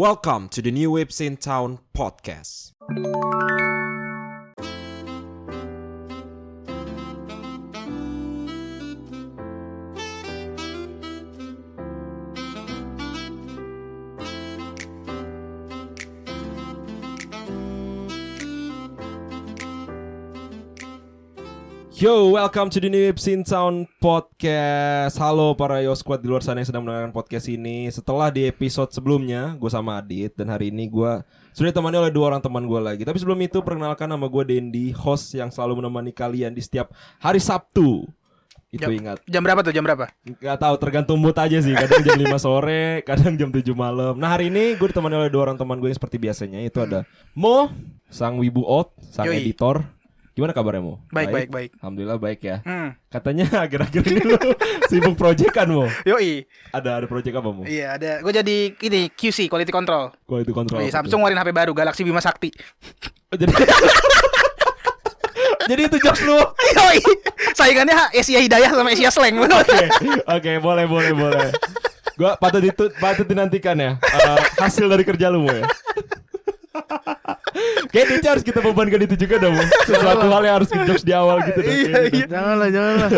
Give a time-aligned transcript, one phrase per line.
[0.00, 2.72] Welcome to the New Waves in Town podcast.
[22.00, 25.20] Yo, welcome to the New Waves in Town podcast.
[25.20, 27.92] Halo para Yo Squad di luar sana yang sedang mendengarkan podcast ini.
[27.92, 31.20] Setelah di episode sebelumnya, gue sama Adit dan hari ini gue
[31.52, 33.04] sudah ditemani oleh dua orang teman gue lagi.
[33.04, 36.88] Tapi sebelum itu perkenalkan nama gue Dendi, host yang selalu menemani kalian di setiap
[37.20, 38.08] hari Sabtu.
[38.72, 39.20] Itu Jam- ingat.
[39.28, 39.72] Jam berapa tuh?
[39.76, 40.08] Jam berapa?
[40.40, 41.76] Gak tahu tergantung mood aja sih.
[41.76, 44.16] Kadang jam 5 sore, kadang jam 7 malam.
[44.16, 46.64] Nah hari ini gue ditemani oleh dua orang teman gue yang seperti biasanya.
[46.64, 47.04] Itu ada
[47.36, 47.68] Mo,
[48.08, 49.44] sang wibu out, sang Yoi.
[49.44, 49.99] editor.
[50.40, 51.04] Gimana kabarnya Mo?
[51.12, 51.70] Baik, baik, baik.
[51.84, 52.64] Alhamdulillah baik ya.
[52.64, 52.96] Hmm.
[53.12, 54.40] Katanya akhir-akhir ini lu
[54.88, 55.84] sibuk project kan Mo?
[56.08, 56.48] Yoi.
[56.72, 57.68] Ada ada project apa Mo?
[57.68, 58.24] Iya, ada.
[58.24, 60.16] Gue jadi ini QC, quality control.
[60.24, 60.80] Quality control.
[60.80, 62.48] Apa Samsung ngeluarin HP baru Galaxy Bima Sakti.
[63.28, 63.52] Oh, Jadi
[65.68, 66.40] Jadi itu jokes lu.
[66.72, 67.04] Yoi.
[67.52, 69.44] Saingannya Asia Hidayah sama Asia Slang.
[69.44, 69.92] Oke,
[70.24, 71.52] oke, boleh, boleh, boleh.
[72.16, 75.68] Gua patut itu patut dinantikan ya eh, hasil dari kerja lu Mo ya.
[77.90, 79.56] Kayaknya Dica harus kita bebankan itu juga dong.
[79.82, 81.74] Sesuatu hal yang harus jokes di awal gitu dong.
[81.74, 82.26] Iya, iya.
[82.30, 83.10] Janganlah, janganlah.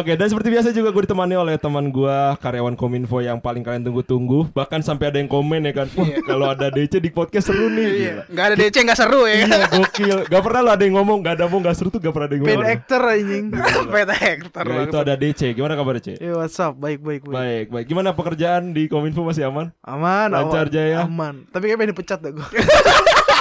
[0.00, 3.84] Oke, dan seperti biasa juga gue ditemani oleh teman gue karyawan Kominfo yang paling kalian
[3.84, 4.48] tunggu-tunggu.
[4.56, 7.84] Bahkan sampai ada yang komen ya kan, wah kalau ada DC di podcast seru nih.
[7.84, 7.92] Iya.
[7.92, 8.22] Gila.
[8.32, 9.34] Gak ada DC gak seru ya.
[9.44, 10.18] Iya, gokil.
[10.30, 12.34] Gak pernah lo ada yang ngomong, gak ada mau gak seru tuh gak pernah ada
[12.38, 12.64] yang ngomong.
[12.64, 13.44] actor anjing.
[13.92, 15.40] Beta hektar Ya, itu ada DC.
[15.52, 16.16] Gimana kabar DC?
[16.16, 16.72] Ya what's up?
[16.80, 17.34] Baik, baik, baik.
[17.36, 17.86] Baik, baik.
[17.92, 19.68] Gimana pekerjaan di Kominfo masih aman?
[19.84, 20.72] Aman, Lancar, aman.
[20.72, 20.98] Jaya?
[21.04, 21.34] Aman.
[21.52, 22.46] Tapi kayaknya dipecat dah gue.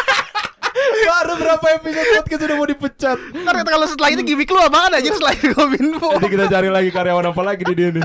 [1.32, 3.16] Baru berapa episode podcast udah mau dipecat.
[3.32, 6.12] Ntar kalau setelah itu gimmick lu apaan aja selain Kominfo.
[6.20, 8.04] Jadi kita cari lagi karyawan apa lagi di dia nih.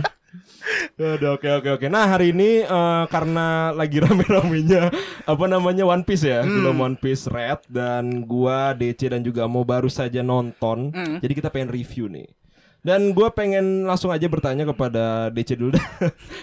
[0.94, 1.86] Aduh, oke oke oke.
[1.90, 4.94] Nah hari ini eh, karena lagi rame-ramenya
[5.26, 9.66] apa namanya One Piece ya, film One Piece Red dan gua DC dan juga mau
[9.66, 10.94] baru saja nonton.
[10.94, 11.18] Hmm.
[11.18, 12.30] Jadi kita pengen review nih.
[12.86, 15.86] Dan gua pengen langsung aja bertanya kepada DC dulu dah.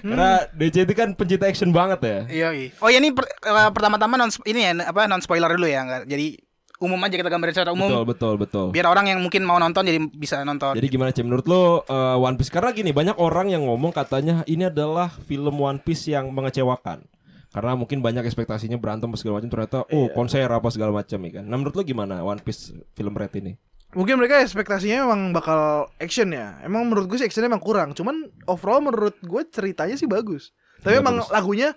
[0.04, 2.20] Karena DC itu kan pencinta action banget ya.
[2.28, 2.68] Iya, iya.
[2.84, 6.04] Oh ya ini per- eh, pertama-tama non ini ya apa non spoiler dulu ya.
[6.04, 6.52] Jadi
[6.84, 7.88] umum aja kita gambarin secara umum.
[7.88, 8.66] Betul betul betul.
[8.76, 10.76] Biar orang yang mungkin mau nonton jadi bisa nonton.
[10.76, 14.44] Jadi gimana Cem menurut lo eh, One Piece karena gini banyak orang yang ngomong katanya
[14.44, 17.08] ini adalah film One Piece yang mengecewakan.
[17.54, 21.46] Karena mungkin banyak ekspektasinya berantem segala macam ternyata oh konser apa segala macam ya kan.
[21.46, 23.54] Nah menurut lo gimana One Piece film Red ini?
[23.94, 26.58] Mungkin mereka ekspektasinya emang bakal action ya.
[26.66, 27.94] Emang menurut gue sih actionnya emang kurang.
[27.94, 30.50] Cuman overall menurut gue ceritanya sih bagus.
[30.82, 31.30] Tapi Iya, emang bagus.
[31.30, 31.70] lagunya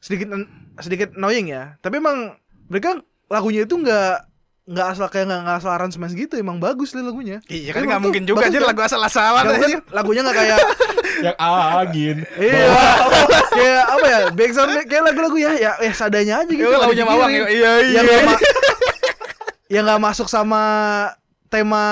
[0.00, 0.32] sedikit
[0.80, 1.76] sedikit annoying ya.
[1.84, 2.40] Tapi emang
[2.72, 2.96] mereka
[3.28, 4.27] lagunya itu nggak
[4.68, 6.36] nggak asal kayak nggak nggak asal aransemen gitu.
[6.36, 7.40] Emang bagus lah lagunya.
[7.46, 8.68] Iya kan Emang nggak mungkin juga aja kan?
[8.68, 9.66] lagu asal-asalan aja.
[9.88, 10.58] lagunya nggak kayak
[11.26, 12.16] yang angin.
[12.36, 12.68] iya
[13.56, 17.04] kayak apa ya backsound kayak lagu-lagu ya ya ya sadanya aja gitu Iya, lagunya.
[17.04, 18.00] Mawang, iya, iya.
[18.22, 18.38] ma-
[19.72, 20.60] yang nggak masuk sama
[21.48, 21.84] tema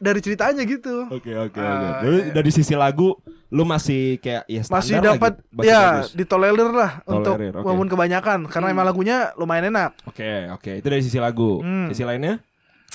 [0.00, 1.60] dari ceritanya gitu Oke oke oke.
[1.60, 2.32] Ah, Jadi iya.
[2.32, 3.14] dari sisi lagu
[3.48, 5.56] lu masih kayak ya standar masih dapat gitu.
[5.56, 6.08] Masih ya bagus.
[6.12, 7.64] ditolerir lah untuk Tolerir, oke.
[7.64, 11.60] walaupun kebanyakan karena emang lagunya lumayan enak Oke oke itu dari sisi lagu.
[11.64, 11.88] Hmm.
[11.88, 12.40] Sisi lainnya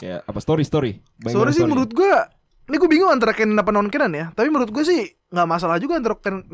[0.02, 0.98] ya apa story story.
[1.26, 1.72] Sorry sih story?
[1.74, 2.30] menurut gua
[2.64, 5.84] ini gue bingung antara canon apa non canon ya tapi menurut gue sih nggak masalah
[5.84, 6.46] juga antara canon,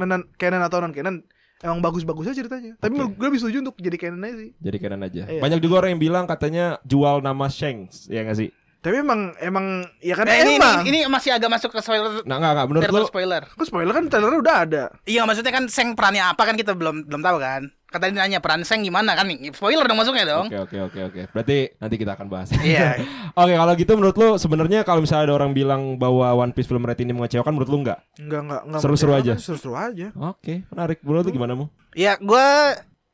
[0.41, 1.21] canon atau non canon
[1.59, 2.97] emang bagus-bagus aja ceritanya tapi Oke.
[2.97, 5.23] menurut gue lebih setuju untuk jadi canon aja sih Jadi kanan aja.
[5.27, 5.41] Iya.
[5.43, 8.49] Banyak juga orang yang bilang katanya jual nama Shanks ya nggak sih?
[8.79, 9.65] Tapi emang emang
[9.99, 12.23] ya kan Nah, ini, emang ini, ini masih agak masuk ke spoiler.
[12.23, 13.43] Nah nggak nggak menurut lu spoiler.
[13.43, 17.03] Kok spoiler kan trailernya udah ada Iya maksudnya kan Seng perannya apa kan kita belum
[17.03, 17.67] belum tahu kan.
[17.89, 19.51] Kata dia nanya peran Seng gimana kan nih.
[19.51, 20.47] Spoiler dong masuknya dong.
[20.47, 21.21] Oke oke oke oke.
[21.35, 22.55] Berarti nanti kita akan bahas.
[22.55, 23.03] Iya.
[23.41, 26.87] oke kalau gitu menurut lu sebenarnya kalau misalnya ada orang bilang bahwa One Piece film
[26.87, 27.99] Red ini mengecewakan menurut lu enggak?
[28.15, 29.33] Enggak enggak enggak Seru-seru aja?
[29.35, 30.07] Seru-seru aja.
[30.15, 31.03] Oke menarik.
[31.03, 31.67] Menurut lu gimana mu?
[31.91, 32.45] Ya gue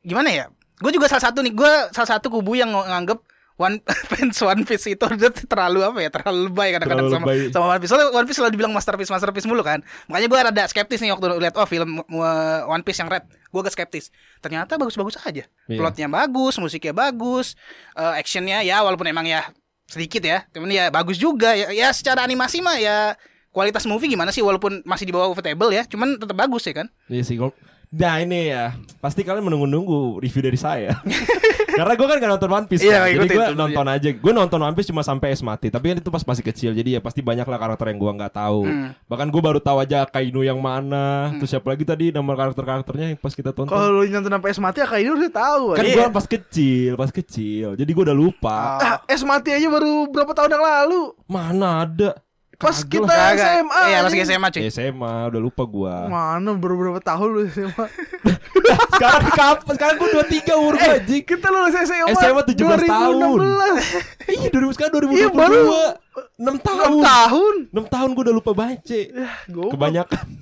[0.04, 0.46] gimana ya?
[0.78, 1.58] Gue juga salah satu nih.
[1.58, 3.18] Gue salah satu kubu yang ng- nganggep
[3.56, 3.80] One
[4.12, 6.10] fans One Piece itu udah terlalu apa ya?
[6.12, 7.40] Terlalu lebay kadang-kadang sama lebay.
[7.56, 7.92] sama One Piece.
[7.92, 9.80] Soalnya One Piece selalu dibilang masterpiece masterpiece mulu kan.
[10.12, 13.24] Makanya gue rada skeptis nih waktu lihat oh film uh, One Piece yang Red.
[13.48, 14.12] Gue agak skeptis.
[14.44, 15.48] Ternyata bagus-bagus aja.
[15.48, 15.80] Iya.
[15.80, 17.56] Plotnya bagus, musiknya bagus,
[17.96, 19.48] uh, actionnya ya walaupun emang ya
[19.88, 20.44] sedikit ya.
[20.52, 21.72] Cuman ya bagus juga ya.
[21.72, 23.16] Ya secara animasi mah ya
[23.56, 25.88] kualitas movie gimana sih walaupun masih di bawah table ya.
[25.88, 26.88] Cuman tetap bagus ya kan.
[27.08, 27.40] Iya sih.
[27.92, 30.96] Nah ini ya pasti kalian menunggu-nunggu review dari saya.
[31.76, 33.12] Karena gue kan gak nonton One Piece Iya, kan.
[33.20, 36.08] Jadi gue nonton aja Gue nonton One Piece cuma sampai es mati Tapi kan itu
[36.08, 38.96] pas masih kecil Jadi ya pasti banyak lah karakter yang gue nggak tahu Hmm.
[39.12, 43.20] Bahkan gue baru tahu aja Kainu yang mana Terus siapa lagi tadi nama karakter-karakternya yang
[43.20, 45.64] pas kita tonton Kalau lu nonton sampai es mati ya kayak ini udah tahu.
[45.76, 45.96] Kan aja.
[46.00, 50.32] gue pas kecil Pas kecil Jadi gue udah lupa Ah, es mati aja baru berapa
[50.32, 51.02] tahun yang lalu.
[51.28, 52.10] Mana ada
[52.56, 53.36] Pas kita Kagak.
[53.38, 53.82] SMA.
[53.86, 54.14] Iya, pas.
[54.14, 54.62] SMA cuy.
[54.66, 55.96] SMA udah lupa gua.
[56.06, 57.86] Mana beberapa tahun lu SMA.
[58.96, 59.74] sekarang kapan?
[59.76, 61.22] Sekarang gua 23 umur gua anjing.
[61.22, 62.16] Kita lulus SMA.
[62.16, 63.14] SMA 17 tahun.
[63.38, 64.24] 2016.
[64.36, 65.16] Iya 2000 sekarang 2022.
[65.16, 65.62] Iya, baru
[66.36, 66.90] 6 tahun.
[66.98, 67.56] 6 tahun.
[67.72, 69.00] 6 tahun gua udah lupa baca.
[69.48, 69.72] Goblok.
[69.72, 70.26] Kebanyakan.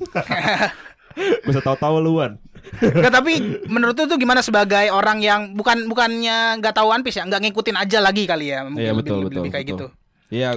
[1.13, 2.41] Gua usah tahu-tahu luan.
[2.73, 3.33] Nggak, tapi
[3.67, 7.37] menurut lu tuh gimana sebagai orang yang bukan bukannya nggak tahu One Piece ya, nggak
[7.43, 8.65] ngikutin aja lagi kali ya?
[8.65, 9.37] Mungkin Iya lebih- betul lebih, betul.
[9.37, 9.77] lebih kayak betul.
[9.77, 9.87] gitu.
[10.33, 10.49] Iya,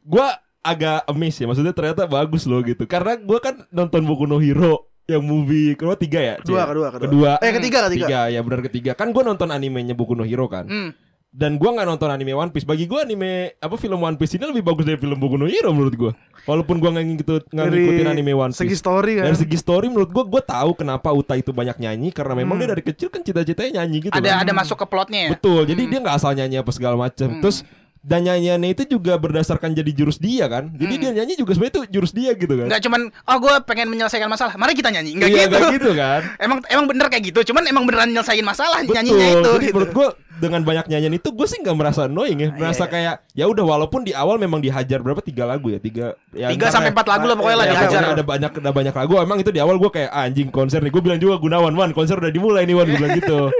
[0.00, 0.26] gua
[0.62, 1.46] agak amazed ya.
[1.46, 2.86] Maksudnya ternyata bagus loh gitu.
[2.86, 6.34] Karena gua kan nonton Boku no Hero yang movie kedua tiga ya.
[6.38, 7.06] Kedua, kedua, kedua.
[7.10, 7.32] Kedua.
[7.42, 8.06] Eh, ketiga, ketiga.
[8.06, 8.90] Tiga ya benar ketiga.
[8.94, 10.64] Kan gua nonton animenya Boku no Hero kan.
[10.70, 10.90] Hmm.
[11.32, 12.62] Dan gua nggak nonton anime One Piece.
[12.62, 15.72] Bagi gua anime apa film One Piece ini lebih bagus dari film Boku no Hero
[15.72, 16.12] menurut gua.
[16.44, 18.60] Walaupun gua nggak ngikut ngikutin anime One Piece.
[18.60, 19.32] segi story kan.
[19.32, 22.68] Dari segi story menurut gua gua tahu kenapa Uta itu banyak nyanyi karena memang Hmm.
[22.68, 24.12] dia dari kecil kan cita-citanya nyanyi gitu.
[24.12, 24.42] Ada kan.
[24.44, 25.30] ada masuk ke plotnya ya?
[25.32, 25.64] Betul.
[25.64, 27.26] Jadi dia nggak asal nyanyi apa segala macam.
[27.32, 27.40] Hmm.
[27.40, 27.64] Terus
[28.02, 30.74] dan nyanyiannya itu juga berdasarkan jadi jurus dia kan.
[30.74, 32.66] Jadi dia nyanyi juga sebenarnya itu jurus dia gitu kan.
[32.66, 32.70] Hmm.
[32.74, 35.14] Nggak cuman oh gue pengen menyelesaikan masalah, mari kita nyanyi.
[35.14, 35.50] Nggak Iya, gitu.
[35.54, 36.20] nggak gitu kan.
[36.44, 38.94] Emang emang bener kayak gitu, cuman emang beneran nyelesain masalah Betul.
[38.98, 39.50] nyanyinya itu.
[39.54, 39.74] Jadi gitu.
[39.78, 40.08] menurut gua
[40.42, 42.48] dengan banyak nyanyian itu gue sih nggak merasa annoying ya.
[42.50, 42.90] Merasa iya.
[42.90, 46.18] kayak ya udah walaupun di awal memang dihajar berapa tiga lagu ya tiga.
[46.34, 48.02] Ya, Tiga sampai empat lagu lah pokoknya lah Ya, dihajar.
[48.18, 49.12] ada banyak ada banyak lagu.
[49.22, 50.90] Emang itu di awal gue kayak ah, anjing konser nih.
[50.90, 53.40] Gue bilang juga Gunawan Wan konser udah dimulai nih Wan gue bilang gitu.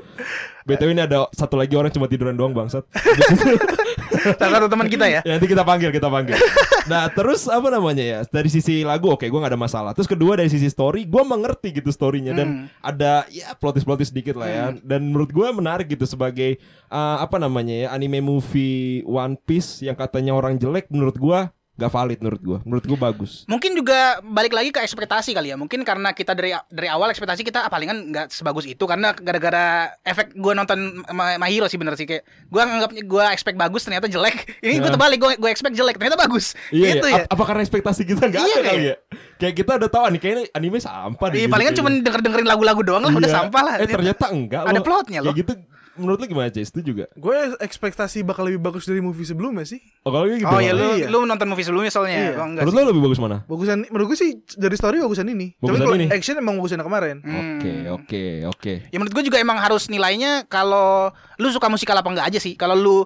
[0.63, 2.87] BTW ini ada satu lagi orang cuma tiduran doang bangsat.
[4.39, 5.21] Salah satu teman kita ya.
[5.27, 6.39] Ya, nanti kita panggil, kita panggil.
[6.83, 8.19] Nah, terus apa namanya ya?
[8.27, 9.91] Dari sisi lagu, oke, gua nggak ada masalah.
[9.95, 12.67] Terus kedua dari sisi story, gua mengerti gitu storynya dan Hmm.
[12.83, 14.65] ada ya plotis-plotis sedikit lah ya.
[14.83, 16.59] Dan menurut gua menarik gitu sebagai
[16.89, 21.41] uh, apa namanya ya anime movie One Piece yang katanya orang jelek, menurut gua
[21.73, 22.59] nggak valid menurut gua.
[22.63, 23.49] Menurut gua bagus.
[23.49, 25.57] Mungkin juga balik lagi ke ekspektasi kali ya.
[25.57, 29.89] Mungkin karena kita dari dari awal ekspektasi kita ah, palingan nggak sebagus itu karena gara-gara
[30.03, 34.05] efek gue nonton Ma Hero sih bener sih kayak gue nganggap gue expect bagus ternyata
[34.05, 34.37] jelek.
[34.63, 34.93] Ini gue Ya.
[34.93, 36.53] terbalik gue gue expect jelek ternyata bagus.
[36.69, 37.17] Iya, gitu ya.
[37.17, 37.25] ya.
[37.25, 38.97] Ap- apa karena ekspektasi kita nggak Iya, ada kali ya?
[39.41, 41.37] Kayak kita udah tahu nih kayaknya anime sampah deh.
[41.41, 43.37] Iya, gitu palingan cuma denger dengerin lagu-lagu doang lah udah Iya.
[43.41, 43.75] sampah lah.
[43.81, 44.85] Eh ternyata enggak Ada loh.
[44.85, 45.33] plotnya loh.
[45.33, 45.53] Kayak gitu
[45.95, 46.69] menurut lu gimana, Cis?
[46.69, 47.05] Itu juga.
[47.13, 49.81] Gue ekspektasi bakal lebih bagus dari movie sebelumnya sih.
[50.03, 50.43] Oh, kalau gitu.
[50.43, 50.81] Oh ya malah.
[50.81, 51.07] lu Iya.
[51.09, 52.19] lu nonton movie sebelumnya soalnya.
[52.19, 52.31] Iya.
[52.35, 52.79] Oh, enggak Menurut sih.
[52.79, 53.37] lu lebih bagus mana?
[53.45, 55.53] Bagusan menurut gue sih dari story bagusan ini.
[55.53, 56.07] Tapi Bagusan kalau ini?
[56.09, 57.17] action emang bagusan kemarin.
[57.21, 57.39] Hmm.
[57.59, 58.73] Oke, oke, oke.
[58.89, 62.55] Ya menurut gue juga emang harus nilainya kalau lu suka musikal apa enggak aja sih.
[62.55, 62.97] Kalau lu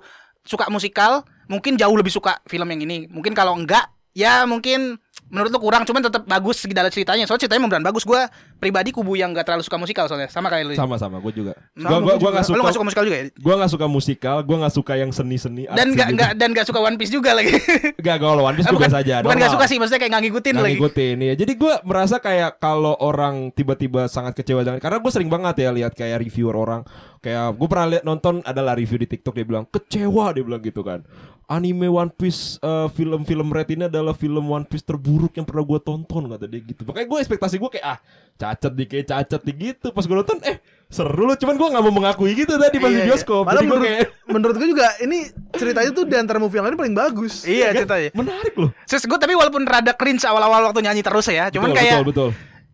[0.43, 3.09] suka musikal, mungkin jauh lebih suka film yang ini.
[3.09, 3.83] Mungkin kalau enggak,
[4.17, 4.97] ya mungkin
[5.27, 7.27] menurut lu kurang cuman tetap bagus dalam ceritanya.
[7.27, 8.03] Soalnya ceritanya beneran bagus.
[8.03, 8.23] Gue
[8.57, 10.31] pribadi kubu yang enggak terlalu suka musikal soalnya.
[10.31, 10.73] Sama kayak lu.
[10.73, 11.53] Sama-sama, gue juga.
[11.75, 12.31] Sama, Gua gua gua gua juga.
[12.31, 12.57] nggak Lu suka.
[12.57, 13.25] enggak suka musikal juga ya?
[13.37, 15.63] Gua nggak suka musikal, gua nggak suka yang seni-seni.
[15.69, 17.59] Dan enggak enggak dan enggak suka One Piece juga lagi.
[18.01, 19.15] Enggak, kalau One Piece Eh, gue bukan biasa aja.
[19.21, 19.53] bukan normal.
[19.53, 20.75] suka sih, maksudnya kayak enggak ngikutin Nggak lagi.
[20.79, 21.35] ngikutin ya.
[21.35, 25.71] Jadi gue merasa kayak kalau orang tiba-tiba sangat kecewa dengan karena gue sering banget ya
[25.75, 26.81] lihat kayak reviewer orang
[27.19, 30.81] kayak gue pernah lihat nonton adalah review di TikTok dia bilang kecewa dia bilang gitu
[30.81, 31.03] kan.
[31.47, 35.79] Anime One Piece eh, film-film Red ini adalah film One Piece terburuk yang pernah gue
[35.79, 36.83] tonton kata dia gitu.
[36.83, 37.99] Makanya gue ekspektasi gue kayak ah
[38.35, 39.95] cacat di kayak cacat di gitu.
[39.95, 40.59] Pas gue nonton eh
[40.91, 43.09] seru loh cuman gue nggak mau mengakui gitu tadi pas Iya, di iya.
[43.15, 43.43] bioskop.
[43.47, 45.19] Malah Jadi gue menurut, kayak menurut gue juga ini
[45.55, 47.47] ceritanya tuh di antara movie yang lain paling bagus.
[47.47, 47.87] Iya, kan?
[47.87, 48.11] ceritanya.
[48.19, 48.71] menarik loh.
[48.91, 52.07] Terus gue tapi walaupun rada cringe awal-awal waktu nyanyi terus ya, cuman betul, kayak betul
[52.11, 52.31] betul.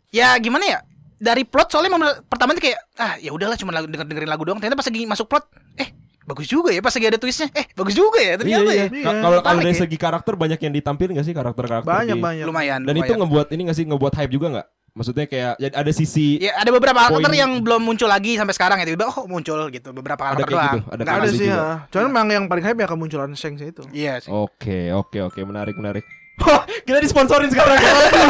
[0.09, 0.79] ya gimana ya
[1.23, 4.43] dari plot soalnya memang pertama tuh kayak ah ya udahlah cuma lagu denger dengerin lagu
[4.43, 5.45] doang ternyata pas lagi masuk plot
[5.79, 8.75] eh bagus juga ya pas lagi ada twistnya eh bagus juga ya ternyata iya, iya.
[8.79, 9.03] ya Iya.
[9.03, 9.81] Ka- Kalau kalau dari ya.
[9.81, 12.45] segi karakter banyak yang ditampilin gak sih karakter-karakter Banyak di- banyak.
[12.45, 13.19] lumayan Dan itu lumayan.
[13.21, 14.69] ngebuat ini gak sih ngebuat hype juga nggak?
[14.93, 18.53] Maksudnya kayak ya ada sisi ya ada beberapa karakter Poin- yang belum muncul lagi sampai
[18.53, 21.17] sekarang ya tiba-tiba oh muncul gitu beberapa Ada karakter kayak doang gitu, ada Nggak kayak
[21.19, 21.57] ada sih juga.
[21.57, 21.71] ya.
[21.89, 23.83] Cuman memang yang paling hype ya kemunculan Sheng sih itu.
[23.91, 24.29] iya sih.
[24.29, 26.05] Oke, oke, oke, menarik, menarik.
[26.39, 27.77] Wah, kita disponsorin sekarang.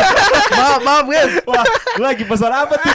[0.59, 1.35] maaf, maaf guys.
[1.45, 1.65] Wah,
[1.99, 2.93] lagi pesan apa tuh?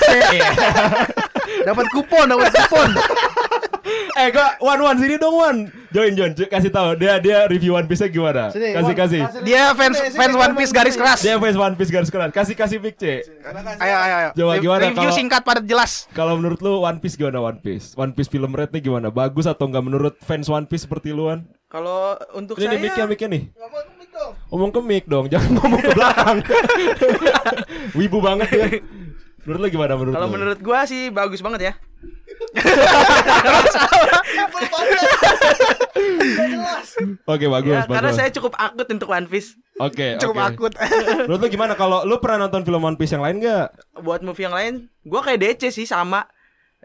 [1.64, 2.90] Dapat kupon, dapat kupon.
[4.20, 5.58] eh, gua Wan Wan sini dong Wan.
[5.88, 8.52] Join John, cu- kasih tahu dia dia review One Piece-nya gimana?
[8.52, 9.22] Sini, kasih Wan, kasih.
[9.42, 11.02] dia fans Sini, sini, fans One Piece garis sini.
[11.02, 12.30] keras Dia fans One Piece garis keras.
[12.30, 13.24] Kasih kasih Big C.
[13.80, 17.00] ayo ayo ayo Coba Re- gimana review kalau- singkat padat jelas Kalau menurut lu One
[17.00, 17.96] Piece gimana One Piece?
[17.96, 19.08] One Piece film Red nih gimana?
[19.08, 21.48] Bagus atau enggak menurut fans One Piece seperti lu Wan?
[21.68, 23.44] Kalau untuk Ini saya nih mic-nya mic-nya nih.
[23.54, 24.32] Ngomong mic dong.
[24.48, 26.38] Ngomong ke mic dong, jangan ngomong ke belakang.
[27.98, 28.68] Wibu banget ya.
[29.48, 31.74] Menurut lu gimana menurut kalau menurut gua sih bagus banget ya.
[37.28, 37.96] Oke, bagus, Ya, bagus.
[37.96, 39.54] karena saya cukup akut untuk One Piece.
[39.78, 40.48] Oke, cukup oke.
[40.50, 40.74] akut
[41.24, 43.72] Menurut lu gimana kalau lu pernah nonton film One Piece yang lain gak?
[44.00, 44.74] Buat movie yang lain,
[45.04, 46.26] gua kayak DC sih sama.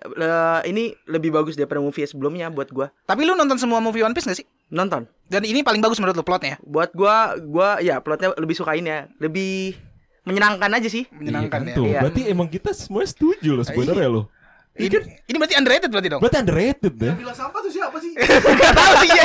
[0.03, 2.91] Eh, ini lebih bagus daripada movie sebelumnya buat gua.
[3.07, 5.07] tapi lu nonton semua movie One Piece gak sih Nonton.
[5.31, 6.59] dan ini paling bagus menurut lu plotnya ya?
[6.59, 9.07] Buat gua, gua ya plotnya lebih sukain ya.
[9.23, 9.79] Lebih
[10.23, 11.05] menyenangkan aja sih.
[11.11, 12.01] menyenangkan Iya ya kan, Tuh, Iya.
[12.01, 14.23] berarti emang kita semua setuju loh sebenarnya lo.
[14.73, 14.89] ini,
[15.29, 17.13] ini berarti underrated berarti dong Berarti underrated deh.
[17.13, 18.13] Bilang sampah tuh siapa sih?
[18.63, 19.25] Gak tahu sih ya.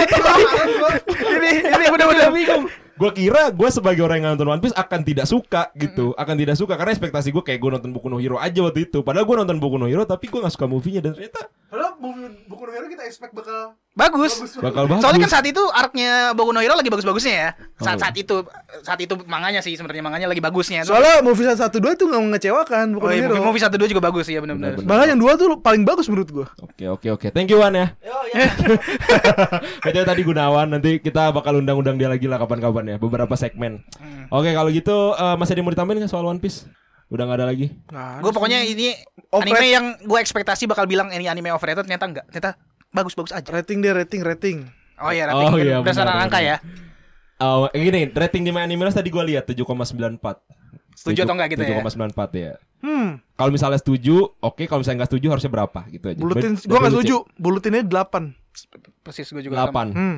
[1.32, 2.66] ini ini udah udah bingung.
[2.98, 6.58] gue kira gue sebagai orang yang nonton One Piece akan tidak suka gitu, akan tidak
[6.58, 9.06] suka karena ekspektasi gue kayak gue nonton Boku no Hero aja waktu itu.
[9.06, 12.26] Padahal gue nonton Boku no Hero tapi gue gak suka movie-nya dan ternyata Padahal buku
[12.50, 14.34] buku Hero kita expect bakal Bagus.
[14.62, 15.02] bakal bagus.
[15.02, 17.50] Soalnya kan saat itu arc-nya Boku no Hero lagi bagus-bagusnya ya.
[17.82, 18.46] Saat saat itu
[18.86, 20.86] saat itu manganya sih sebenarnya manganya lagi bagusnya.
[20.86, 23.42] Soalnya movie satu dua itu nggak mengecewakan buku oh, iya, Hero.
[23.42, 24.86] movie, movie satu dua juga bagus ya benar-benar.
[24.86, 26.48] Bahkan yang dua tuh paling bagus menurut gua.
[26.62, 27.98] Oke oke oke, thank you Wan ya.
[29.82, 33.82] Kayaknya tadi Gunawan nanti kita bakal undang-undang dia lagi lah kapan-kapan ya beberapa segmen.
[34.30, 36.70] Oke kalau gitu eh, masih ada yang mau ditambahin nggak soal One Piece?
[37.08, 37.72] Udah nggak ada lagi.
[37.90, 38.92] Nah, Gue pokoknya ini
[39.32, 42.26] anime yang gue ekspektasi bakal bilang ini anime overrated ternyata enggak.
[42.30, 42.60] Ternyata
[42.92, 43.50] bagus-bagus aja.
[43.50, 44.58] rating dia rating rating.
[44.98, 46.58] Oh iya, Oh rating iya, berdasarkan benar, angka ya.
[47.38, 50.18] Oh, gini, rating di My Anime List tadi gue lihat 7,94.
[50.98, 51.78] Setuju atau enggak gitu ya?
[51.86, 52.54] 7,94 ya.
[52.78, 54.66] Hmm, Kalau misalnya setuju, oke.
[54.66, 56.18] Kalau misalnya nggak setuju harusnya berapa gitu aja.
[56.18, 57.16] bulutin Ber- gua nggak berapa lu, setuju.
[57.38, 58.34] Bulutinnya 8.
[59.06, 59.54] Persis gue Cik?
[59.54, 59.70] juga.
[59.70, 59.94] 8.
[59.94, 60.18] Hmm.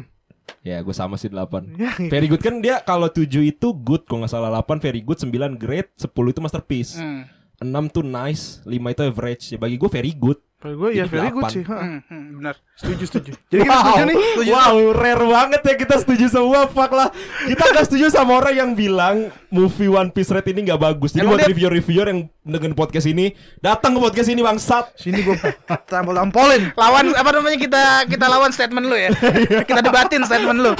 [0.64, 1.68] Ya, gue sama sih 8.
[1.84, 5.20] Ya, Very good kan dia kalau 7 itu good kalau nggak salah 8 very good,
[5.20, 6.96] 9 great, 10 itu masterpiece.
[6.96, 7.28] Hmm.
[7.60, 9.44] 6 tuh nice, 5 itu average.
[9.52, 10.40] Ya bagi gue very good.
[10.60, 11.64] Kalau gue ya very good sih.
[11.72, 11.80] ha.
[11.80, 12.60] Hmm, hmm, benar.
[12.76, 13.32] Setuju setuju.
[13.48, 14.18] Jadi kita setuju nih.
[14.52, 17.08] wow, rare banget ya kita setuju semua fuck lah.
[17.48, 21.16] Kita gak setuju sama orang yang bilang movie One Piece Red ini gak bagus.
[21.16, 23.32] Jadi Emang buat reviewer-reviewer yang dengan podcast ini,
[23.64, 25.00] datang ke podcast ini bangsat.
[25.00, 25.40] Sini gua
[25.88, 26.76] tampol-tampolin.
[26.76, 29.16] Lawan apa namanya kita kita lawan statement lu ya.
[29.70, 30.76] kita debatin statement lu.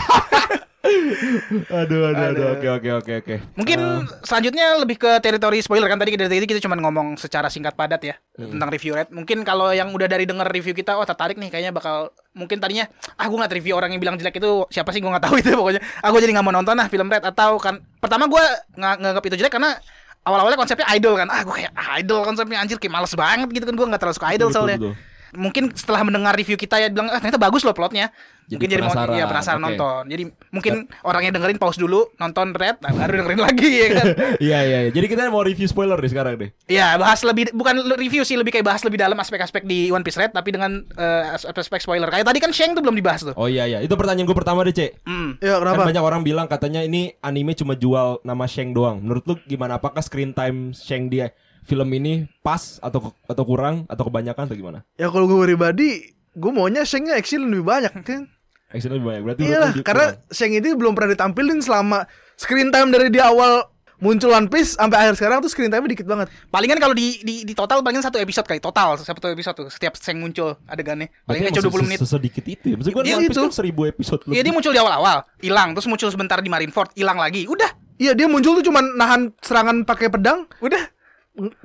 [0.80, 2.46] Aduh, aduh, aduh.
[2.56, 3.36] Oke, oke, oke, oke.
[3.60, 3.80] Mungkin
[4.24, 8.00] selanjutnya lebih ke teritori spoiler kan tadi dari tadi kita cuma ngomong secara singkat padat
[8.00, 9.12] ya tentang review red.
[9.12, 12.88] Mungkin kalau yang udah dari denger review kita oh tertarik nih kayaknya bakal mungkin tadinya
[13.20, 15.52] ah gue ngeliat review orang yang bilang jelek itu siapa sih gue nggak tahu itu
[15.52, 15.82] pokoknya.
[16.08, 18.44] Aku jadi nggak mau nonton lah film red atau kan pertama gue
[18.80, 19.76] nggak nganggap itu jelek karena
[20.24, 21.28] awal-awalnya konsepnya idol kan.
[21.28, 24.16] Ah gue kayak ah, idol konsepnya anjir kayak males banget gitu kan gue nggak terlalu
[24.16, 24.80] suka idol Betul, soalnya.
[24.80, 24.96] betul.
[25.36, 28.10] Mungkin setelah mendengar review kita ya bilang ah ternyata bagus loh plotnya.
[28.50, 29.66] Jadi mungkin jadi mau penasaran, ya penasaran oke.
[29.70, 30.02] nonton.
[30.10, 30.74] Jadi mungkin
[31.06, 34.06] orang yang dengerin pause dulu nonton red nah, baru dengerin lagi ya kan.
[34.42, 34.92] Iya, iya, iya.
[34.92, 36.50] Jadi kita mau review spoiler deh sekarang deh.
[36.66, 40.18] Ya bahas lebih bukan review sih lebih kayak bahas lebih dalam aspek-aspek di One Piece
[40.18, 42.10] Red tapi dengan eh, aspek spoiler.
[42.10, 43.38] Kayak tadi kan Shang tuh belum dibahas tuh.
[43.38, 43.86] Oh iya, iya.
[43.86, 45.06] Itu pertanyaan gue pertama deh, Cek.
[45.06, 45.38] Hmm.
[45.46, 45.86] Ya Kan kenapa?
[45.86, 48.98] banyak orang bilang katanya ini anime cuma jual nama Shang doang.
[49.06, 49.78] Menurut lu gimana?
[49.78, 51.38] Apakah screen time Shang dia
[51.70, 54.80] film ini pas atau atau kurang atau kebanyakan atau gimana?
[54.96, 58.26] Ya kalau gue pribadi, gue maunya Sheng-nya action lebih banyak kan.
[58.68, 59.22] Action lebih banyak.
[59.24, 60.30] Berarti Iya karena kurang.
[60.30, 63.66] Sheng itu belum pernah ditampilin selama screen time dari di awal
[63.98, 66.32] muncul One Piece sampai akhir sekarang tuh screen time dikit banget.
[66.48, 69.94] Palingan kalau di, di di total palingan satu episode kali total satu episode tuh setiap
[69.94, 71.12] Shang muncul adegannya.
[71.26, 71.98] Emang cuma 20 se- menit.
[71.98, 72.76] se- Sesedikit itu ya.
[72.78, 73.44] Maksud gue Iya, One Piece itu.
[73.44, 77.18] kan seribu episode Iya dia muncul di awal-awal, hilang, terus muncul sebentar di Marineford, hilang
[77.18, 77.44] lagi.
[77.46, 80.80] Udah, Iya dia muncul tuh cuman nahan serangan pakai pedang, udah.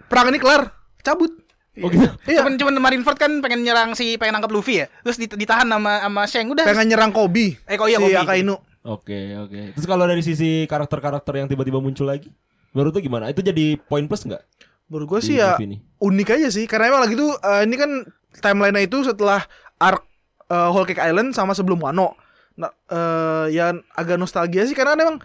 [0.06, 1.32] Perang ini kelar, cabut.
[1.74, 2.06] Oh gitu.
[2.24, 4.86] Iya, Cuman cuman Marineford kan pengen nyerang si pengen nangkap Luffy ya.
[5.02, 6.62] Terus dit- ditahan sama sama Shang udah.
[6.62, 7.58] pengen nyerang Kobe.
[7.66, 8.14] Eh, kok iya, si Kobe.
[8.14, 8.54] Akainu.
[8.84, 9.60] Oke, oke.
[9.74, 12.30] Terus kalau dari sisi karakter-karakter yang tiba-tiba muncul lagi,
[12.70, 13.26] menurut lu gimana?
[13.26, 14.38] Itu jadi poin plus nggak?
[14.86, 15.80] Menurut gue sih ya ini.
[15.98, 17.90] unik aja sih karena emang lagi tuh eh, ini kan
[18.38, 19.40] timeline-nya itu setelah
[19.76, 20.04] arc
[20.46, 22.14] eh, Whole Cake Island sama sebelum Wano.
[22.54, 25.18] Nah, eh yang agak nostalgia sih karena emang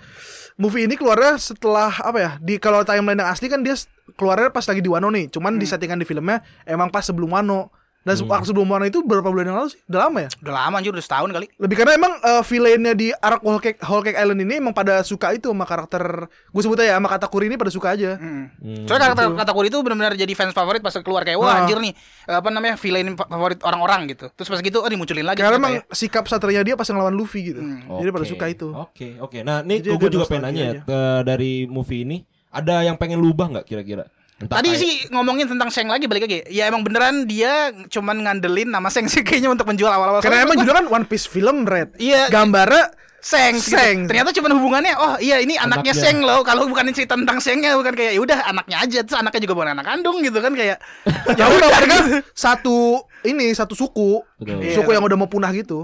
[0.55, 2.31] movie ini keluarnya setelah apa ya?
[2.39, 3.77] Di kalau timeline yang asli kan dia
[4.11, 5.27] keluarnya pas lagi di Wano nih.
[5.27, 7.69] Cuman di settingan di filmnya emang pas sebelum Wano.
[7.99, 9.79] Dan se- arc sebelum Wano itu berapa bulan yang lalu sih?
[9.85, 10.29] Udah lama ya?
[10.39, 11.51] Udah lama anjir udah setahun kali.
[11.59, 15.03] Lebih karena emang eh, villainnya di arc Whole Cake, Whole Cake Island ini emang pada
[15.03, 18.15] suka itu sama karakter gue sebut aja sama Katakuri ini pada suka aja.
[18.15, 18.47] Hmm.
[18.55, 21.59] Hmm, Soalnya karakter Katakuri itu benar-benar jadi fans favorit pas keluar kayak wah Ah.
[21.59, 21.91] anjir nih
[22.25, 24.31] apa namanya villain favorit orang-orang gitu.
[24.31, 25.43] Terus pas gitu oh dimunculin lagi.
[25.43, 25.91] Karena ternyata emang ya.
[25.91, 27.59] sikap satria dia pas ngelawan Luffy gitu.
[27.83, 28.71] Jadi pada suka itu.
[28.71, 29.43] Oke, oke.
[29.43, 33.49] Nah, ini gue juga pengen nanya ya, eh, dari movie ini ada yang pengen lubah
[33.49, 34.05] nggak kira-kira?
[34.39, 36.47] Entah Tadi kayak- sih ngomongin tentang Shang lagi balik lagi.
[36.47, 40.23] Ya emang beneran dia cuman ngandelin nama Shang sih kayaknya untuk menjual awal-awal.
[40.23, 41.99] Karena emang judulnya kan One Piece film Red.
[41.99, 42.31] Iya.
[42.31, 42.87] Gambarnya
[43.19, 43.75] Shang, gitu.
[43.75, 44.07] Shang.
[44.07, 45.93] Ternyata cuman hubungannya oh iya ini anaknya, Anaknya.
[45.93, 46.39] Shang loh.
[46.47, 49.69] Kalau bukan cerita tentang Shangnya bukan kayak ya udah anaknya aja terus anaknya juga bukan
[49.75, 50.79] anak kandung gitu kan kayak
[51.39, 51.95] ya udah mereka
[52.31, 54.23] satu ini satu suku.
[54.39, 54.63] Betul.
[54.63, 54.79] Iya.
[54.79, 55.83] Suku yang udah mau punah gitu.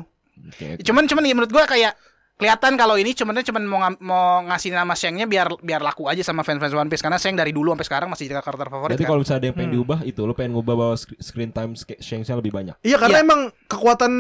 [0.80, 1.92] Cuman cuman ya menurut gua kayak
[2.36, 6.44] kelihatan kalau ini cuman cuman mau mau ngasih nama Shangnya biar biar laku aja sama
[6.44, 9.10] fans-fans One Piece karena Shang dari dulu sampai sekarang masih jadi karakter favorit Berarti kan.
[9.10, 12.52] kalau misalnya ada yang pengen diubah itu lo pengen ngubah bahwa screen time Shang-nya lebih
[12.52, 12.76] banyak.
[12.82, 13.26] Iya karena Iya.
[13.26, 14.12] emang kekuatan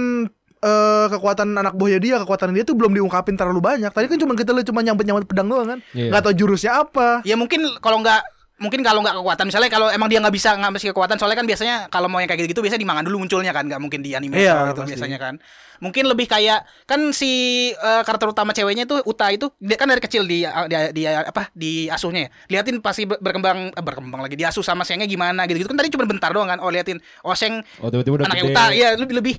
[0.55, 3.91] eh, kekuatan anak buahnya dia, kekuatan dia tuh belum diungkapin terlalu banyak.
[3.91, 5.79] Tadi kan cuma kita lihat cuma nyambet-nyambet pedang doang kan.
[5.91, 6.09] Iya.
[6.09, 7.21] Nggak tahu jurusnya apa.
[7.21, 8.23] Ya mungkin kalau nggak
[8.55, 11.75] mungkin kalau nggak kekuatan misalnya kalau emang dia nggak bisa ngambil kekuatan soalnya kan biasanya
[11.91, 14.39] kalau mau yang kayak gitu biasanya di manga dulu munculnya kan nggak mungkin di anime
[14.39, 14.91] Iya, gitu pasti.
[14.95, 15.35] biasanya kan
[15.75, 17.31] mungkin lebih kayak kan si
[17.69, 21.51] eh, karakter utama ceweknya tuh Uta itu dia kan dari kecil di di, di apa
[21.51, 25.59] di asuhnya ya liatin pasti ber- berkembang eh, berkembang lagi diasuh sama Shangnya gimana gitu
[25.59, 28.55] gitu kan tadi cuma bentar doang kan oh liatin oh Shang Oh, udah anaknya gede.
[28.55, 29.35] Uta ya lebih lebih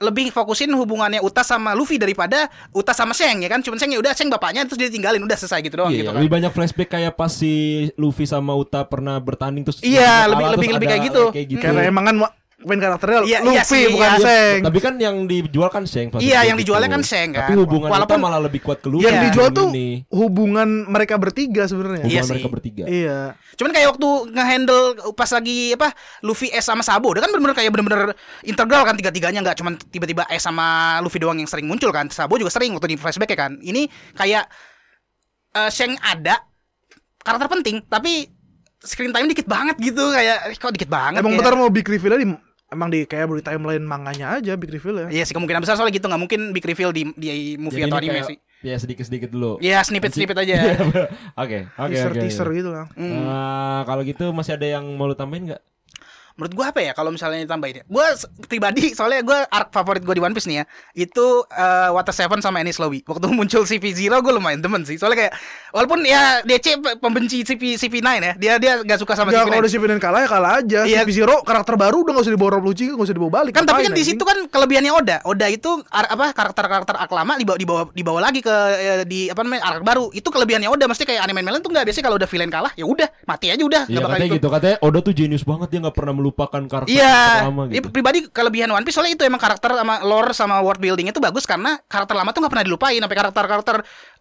[0.00, 3.60] lebih fokusin hubungannya Uta sama Luffy daripada Uta sama Sheng ya kan.
[3.60, 6.08] Cuman Sheng ya udah Sheng bapaknya terus dia tinggalin udah selesai gitu doang Iya, gitu
[6.08, 6.16] kan.
[6.18, 7.52] lebih banyak flashback kayak pas si
[7.94, 11.22] Luffy sama Uta pernah bertanding terus Iya, kalah, lebih- terus lebih- lebih ada kayak gitu.
[11.30, 11.60] kayak gitu.
[11.62, 12.16] Karena emang kan
[12.60, 14.20] main karakternya Iya, Luffy iya sih, bukan iya.
[14.20, 14.60] Seng.
[14.62, 17.40] Tapi kan yang dijual kan Sheng pas Iya, itu yang dijualnya kan Sheng kan.
[17.42, 19.24] Tapi hubungan Walaupun- Uta malah lebih kuat ke Luffy Yang Iya.
[19.26, 20.04] dijual tuh ini.
[20.08, 22.04] hubungan mereka bertiga sebenarnya.
[22.04, 22.32] hubungan Iya sih.
[22.36, 22.84] mereka bertiga.
[22.84, 23.18] Iya.
[23.56, 25.88] Cuman kayak waktu ngehandle pas lagi apa
[26.20, 28.12] Luffy S sama Sabo, dia kan bener-bener kayak bener-bener
[28.42, 30.66] integral kan tiga-tiganya nggak cuman tiba-tiba S sama
[31.00, 32.08] Luffy doang yang sering muncul kan.
[32.08, 33.56] Sabo juga sering waktu di flashback ya kan.
[33.58, 34.44] Ini kayak
[35.50, 36.44] eh Sheng ada
[37.18, 38.28] karakter penting tapi
[38.80, 41.20] screen time dikit banget gitu kayak kok dikit banget.
[41.20, 42.28] Emang kayak- bentar mau big reveal di
[42.70, 45.08] emang di kayak di timeline manganya aja big reveal ya.
[45.20, 47.98] Iya sih kemungkinan besar soalnya gitu nggak mungkin big reveal di di movie Jadi atau
[47.98, 48.38] anime sih.
[48.60, 49.56] Ya sedikit-sedikit dulu.
[49.58, 50.56] Iya snippet-snippet aja.
[51.42, 52.20] Oke, oke, teaser oke.
[52.20, 52.86] teaser gitu lah.
[52.92, 53.08] Hmm.
[53.24, 55.62] Eh, kalau gitu masih ada yang mau lu tambahin nggak?
[56.40, 57.84] Menurut gua apa ya kalau misalnya ditambahin ya?
[57.84, 60.64] Gua s- pribadi soalnya gua arc favorit gua di One Piece nih ya.
[60.96, 63.04] Itu eh, Water Seven sama Enies Lobby.
[63.04, 64.96] Waktu muncul CP Zero gua lumayan demen sih.
[64.96, 65.32] Soalnya kayak
[65.70, 68.32] walaupun ya DC pe- pembenci CP CP9 ya.
[68.34, 69.46] Dia dia gak suka sama Ya CP9.
[69.46, 70.80] kalau udah CP9 kalah ya kalah aja.
[70.82, 71.00] Iya.
[71.02, 73.52] CP0 karakter baru udah gak usah dibawa Rob Lucci, gak usah dibawa balik.
[73.52, 75.16] kan tapi kan di situ kan kelebihannya Oda.
[75.22, 79.42] Oda itu ar- apa karakter-karakter arc lama dibawa dibawa dibawa lagi ke eh, di apa
[79.42, 80.08] namanya arc baru.
[80.10, 80.86] Itu kelebihannya Oda.
[80.86, 83.60] Mesti kayak anime Melon tuh nggak biasanya kalau udah villain kalah ya udah mati aja
[83.60, 84.38] udah Iya nggak bakal katanya ikut.
[84.38, 87.90] gitu katanya Oda tuh jenius banget dia nggak pernah melupakan karakter Iya, lama Iya, gitu.
[87.90, 91.44] pribadi kelebihan One Piece soalnya itu emang karakter sama lore sama world building itu bagus
[91.44, 93.76] karena karakter lama tuh nggak pernah dilupain sampai karakter-karakter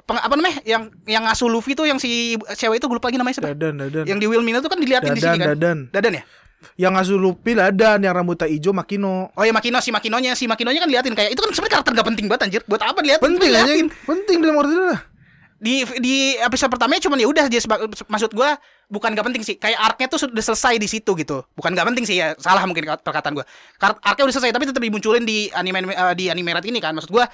[0.10, 3.38] apa namanya yang yang ngasuh Luffy tuh yang si cewek itu gue lupa lagi namanya
[3.38, 3.54] siapa?
[3.54, 4.06] Dadan, dadan.
[4.10, 5.50] Yang di Wilmina tuh kan diliatin di sini Dadan, kan.
[5.54, 5.78] dadan.
[5.94, 6.24] Dadan ya?
[6.76, 9.30] Yang ngasuh Luffy Dadan, yang rambutnya hijau Makino.
[9.32, 12.08] Oh ya Makino si Makinonya si Makinonya kan diliatin kayak itu kan sebenarnya karakter gak
[12.10, 12.62] penting banget anjir.
[12.66, 13.22] Buat apa diliatin?
[13.22, 15.00] Penting penting dalam arti lah.
[15.60, 17.60] Di di episode pertamanya cuman ya udah dia
[18.08, 18.56] maksud gua
[18.88, 19.60] bukan gak penting sih.
[19.60, 21.44] Kayak arc-nya tuh sudah selesai di situ gitu.
[21.52, 22.32] Bukan gak penting sih ya.
[22.40, 23.44] Salah mungkin perkataan gua.
[23.76, 26.96] Kar- Arc-nya udah selesai tapi tetap dimunculin di anime eh, di anime red ini kan.
[26.96, 27.28] Maksud gua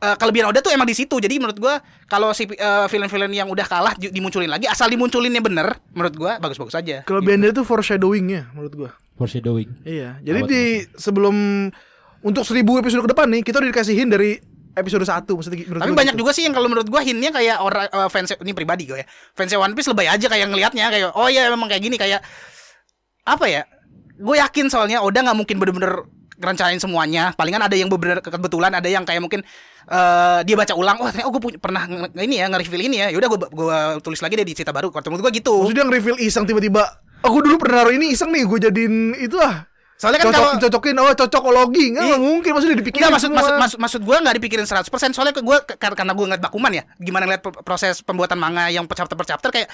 [0.00, 1.20] eh, kelebihan Oda tuh emang di situ.
[1.20, 1.76] Jadi menurut gua
[2.08, 6.32] kalau si eh, villain-villain yang udah kalah di- dimunculin lagi asal dimunculinnya bener menurut gua
[6.40, 7.04] bagus-bagus aja.
[7.04, 8.90] Kelebihan dia tuh foreshadowingnya menurut gua.
[9.20, 9.84] Foreshadowing.
[9.84, 10.24] Iya.
[10.24, 10.62] Jadi di
[10.96, 11.68] sebelum
[12.24, 14.40] untuk seribu episode ke depan nih kita udah dikasihin dari
[14.76, 16.22] episode 1 maksudnya menurut Tapi gua banyak gitu.
[16.22, 19.06] juga sih yang kalau menurut gua hintnya kayak orang eh, fans ini pribadi gue ya.
[19.32, 22.20] Fans One Piece lebay aja kayak ngelihatnya kayak oh ya memang kayak gini kayak
[23.26, 23.62] apa ya?
[24.16, 26.04] Gue yakin soalnya Oda nggak mungkin bener-bener
[26.36, 27.32] rencanain semuanya.
[27.32, 29.40] Palingan ada yang bener kebetulan, ada yang kayak mungkin
[29.86, 31.84] eh dia baca ulang, oh ternyata oh gue pernah
[32.20, 33.06] ini ya nge-reveal ini ya.
[33.12, 34.92] Yaudah gue gua tulis lagi deh di cerita baru.
[34.92, 35.52] Kalau menurut gue gitu.
[35.64, 36.84] Maksudnya yang reveal iseng tiba-tiba
[37.24, 39.66] aku dulu pernah naruh ini iseng nih gue jadiin itu ah.
[39.96, 42.16] Soalnya kan Cocok, kalau cocokin oh cocokologi nggak Iya.
[42.18, 46.12] mungkin maksudnya dipikirin Enggak maksud maksud maksud, maksud gue nggak dipikirin 100% soalnya gue karena
[46.12, 49.48] gue ngeliat Bakuman ya gimana ngeliat pro- proses pembuatan manga yang per chapter per chapter
[49.50, 49.72] kayak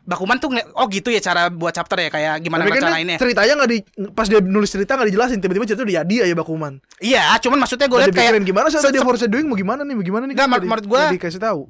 [0.00, 2.82] Bakuman tuh ngeliat, oh gitu ya cara buat chapter ya kayak gimana Tapi kan dia
[2.82, 3.78] rencanainnya ceritanya nggak di
[4.10, 6.72] pas dia nulis cerita nggak dijelasin tiba-tiba cerita udah jadi aja Bakuman.
[6.98, 9.92] iya cuman maksudnya gue Gue liat kayak gimana se- dia se- foreshadowing mau gimana nih
[9.92, 11.62] mau gimana nih Nggak, menurut gua- nggak dikasih tahu.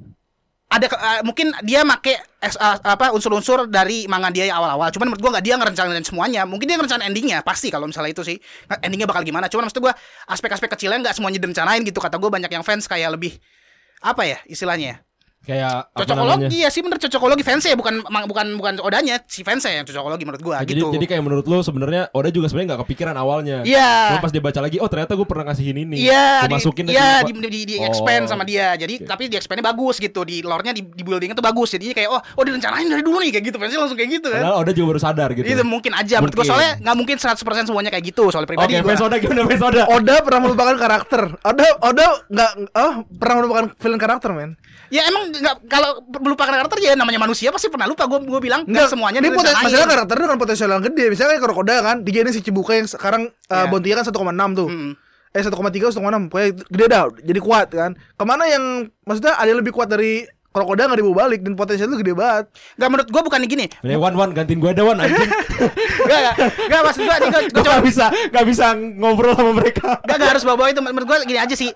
[0.71, 4.87] Ada eh, mungkin dia make eh, apa unsur-unsur dari manga dia yang awal-awal.
[4.95, 6.47] Cuman menurut gue nggak dia ngerencanain semuanya.
[6.47, 8.39] Mungkin dia ngerencanain endingnya pasti kalau misalnya itu sih.
[8.79, 9.51] Endingnya bakal gimana?
[9.51, 9.93] Cuman maksud gue
[10.31, 11.99] aspek-aspek kecilnya nggak semuanya direncanain gitu.
[11.99, 13.35] Kata gue banyak yang fans kayak lebih
[14.01, 15.10] apa ya istilahnya ya
[15.41, 19.81] Kayak cocokologi ya sih bener cocokologi fans ya bukan bukan bukan odanya si fans yang
[19.81, 22.81] cocokologi menurut gua Nah, jadi, gitu jadi kayak menurut lu sebenarnya Oda juga sebenarnya nggak
[22.85, 23.57] kepikiran awalnya.
[23.63, 24.13] Iya.
[24.13, 25.97] Cuma pas dia baca lagi, oh ternyata gue pernah ngasihin ini.
[26.03, 27.87] Iya, Gua di, masukin deh iya ke- di, di, di Oh.
[27.87, 28.77] expand sama dia.
[28.77, 31.73] Jadi tapi di expandnya bagus gitu, di lore-nya di, di buildingnya tuh bagus.
[31.73, 33.57] Jadinya kayak oh, oh direncanain dari dulu nih kayak gitu.
[33.57, 34.41] Fansnya langsung kayak gitu kan.
[34.41, 35.45] Padahal Oda juga baru sadar gitu.
[35.47, 36.53] Itu mungkin aja menurut gua Mungkin.
[36.53, 38.85] soalnya nggak mungkin 100% semuanya kayak gitu soal Oke, pribadi gua.
[38.85, 39.81] fans Oda gimana fans Oda?
[39.89, 41.21] Oda pernah melupakan karakter.
[41.41, 44.51] Oda Oda nggak oh pernah melupakan villain karakter men.
[44.91, 48.03] Ya emang nggak kalau melupakan karakter ya namanya manusia pasti pernah lupa.
[48.05, 51.05] Gua gua bilang nggak semuanya Ini poten- masalah karakter dengan potensial yang gede.
[51.07, 53.69] Misalnya kayak Krokoda kan, dijadiin si Cibuka yang sekarang uh, Iya.
[53.69, 54.11] bounty-nya kan 1,6
[54.53, 54.67] tuh.
[54.67, 54.91] Mm.
[55.31, 55.47] Eh 1,3
[55.89, 57.91] 1,6 pokoknya gede dah jadi kuat kan.
[57.95, 58.63] Ke mana yang
[59.01, 62.51] maksudnya ada yang lebih kuat dari Krokoda nggak dibawa balik dan potensial itu gede banget.
[62.75, 63.71] Nggak menurut gua bukan gini.
[63.87, 65.31] Nih, Wan Wan gantiin gue ada Wan anjing.
[66.07, 66.35] Nggak nggak
[66.67, 67.17] nggak maksud nih
[67.47, 70.03] Gue coba gak bisa gak bisa ngobrol sama mereka.
[70.03, 71.71] Gak, gak harus bawa-bawa itu Menurut gue gini aja sih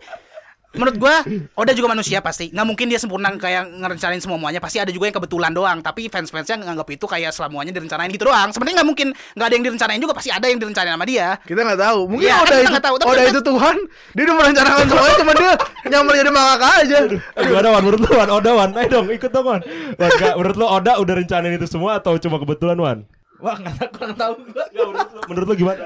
[0.75, 1.15] Menurut gue
[1.55, 5.15] Oda juga manusia pasti Nggak mungkin dia sempurna kayak ngerencanain semuanya Pasti ada juga yang
[5.15, 9.47] kebetulan doang Tapi fans-fansnya nganggap itu kayak semuanya direncanain gitu doang Sebenarnya nggak mungkin Nggak
[9.47, 11.99] ada yang direncanain juga Pasti ada yang direncanain sama dia Kita nggak tahu.
[12.11, 13.75] Mungkin kan Oda kita itu tahu, tapi Oda kan- itu Tuhan.
[14.15, 15.51] Dia udah merencanakan semuanya cuma dia
[15.85, 16.97] nyamar jadi mangaka aja.
[17.39, 17.81] Gimana Wan?
[17.85, 18.29] Menurut lu Wan?
[18.29, 18.69] Oda Wan?
[18.75, 19.61] Ayo dong ikut dong Wan.
[19.95, 22.97] Wan gak, menurut lu Oda udah rencanain itu semua atau cuma kebetulan Wan?
[23.39, 24.65] Wah, nggak tahu, kurang tahu gua.
[24.71, 25.85] Menurut lu, menurut lu gimana?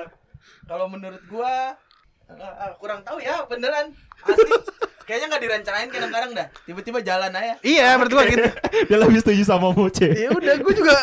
[0.63, 1.54] Kalau menurut gua
[2.30, 3.89] eh, eh, kurang tahu ya, beneran.
[4.23, 4.88] Asli.
[5.09, 6.47] Kayaknya nggak direncanain kadang-kadang dah.
[6.63, 7.53] Tiba-tiba jalan aja.
[7.65, 8.45] Iya, menurut gua gitu.
[8.93, 10.05] Dia lebih setuju sama Moce.
[10.05, 10.93] Ya udah, gue juga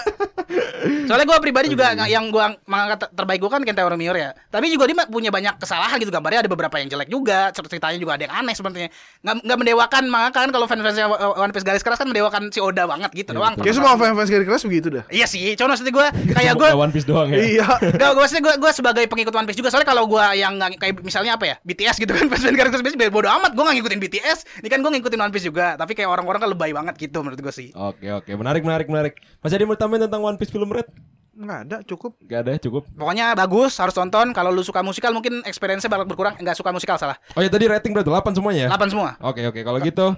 [1.06, 4.30] Soalnya gua pribadi juga yang gua mengangkat ter- terbaik gua kan Kentaro Miura ya.
[4.46, 8.14] Tapi juga dia punya banyak kesalahan gitu gambarnya ada beberapa yang jelek juga, ceritanya juga
[8.14, 8.88] ada yang aneh sebenarnya.
[9.26, 12.86] Nggak nggak mendewakan maka kan kalau fans-fansnya One Piece garis keras kan mendewakan si Oda
[12.86, 13.54] banget gitu Iya, doang.
[13.58, 15.04] kayak semua fans-fans Gary Keras begitu dah.
[15.10, 16.06] Iya sih, cuma maksudnya gua
[16.38, 17.38] kayak gua One Piece doang ya.
[17.42, 17.66] Iya.
[18.00, 20.78] Gak, gue maksudnya gue gue sebagai pengikut One Piece juga soalnya kalau gue yang nggak
[20.78, 23.76] kayak misalnya apa ya BTS gitu kan fans garis keras biasa bodo amat gue nggak
[23.80, 26.94] ngikutin BTS ini kan gue ngikutin One Piece juga tapi kayak orang-orang kan lebay banget
[26.96, 29.14] gitu menurut gue sih Oke oke menarik menarik menarik.
[29.40, 30.88] Masih ada yang mau tambahin tentang One Piece film Red?
[31.37, 32.16] Nggak ada, cukup.
[32.24, 32.88] Gak ada cukup.
[32.96, 36.96] pokoknya bagus harus tonton kalau lu suka musikal mungkin experience-nya bakal berkurang nggak suka musikal
[36.96, 38.70] salah Oh ya tadi rating berarti 8 semuanya ya?
[38.72, 40.16] 8 semua Oke oke kalau gitu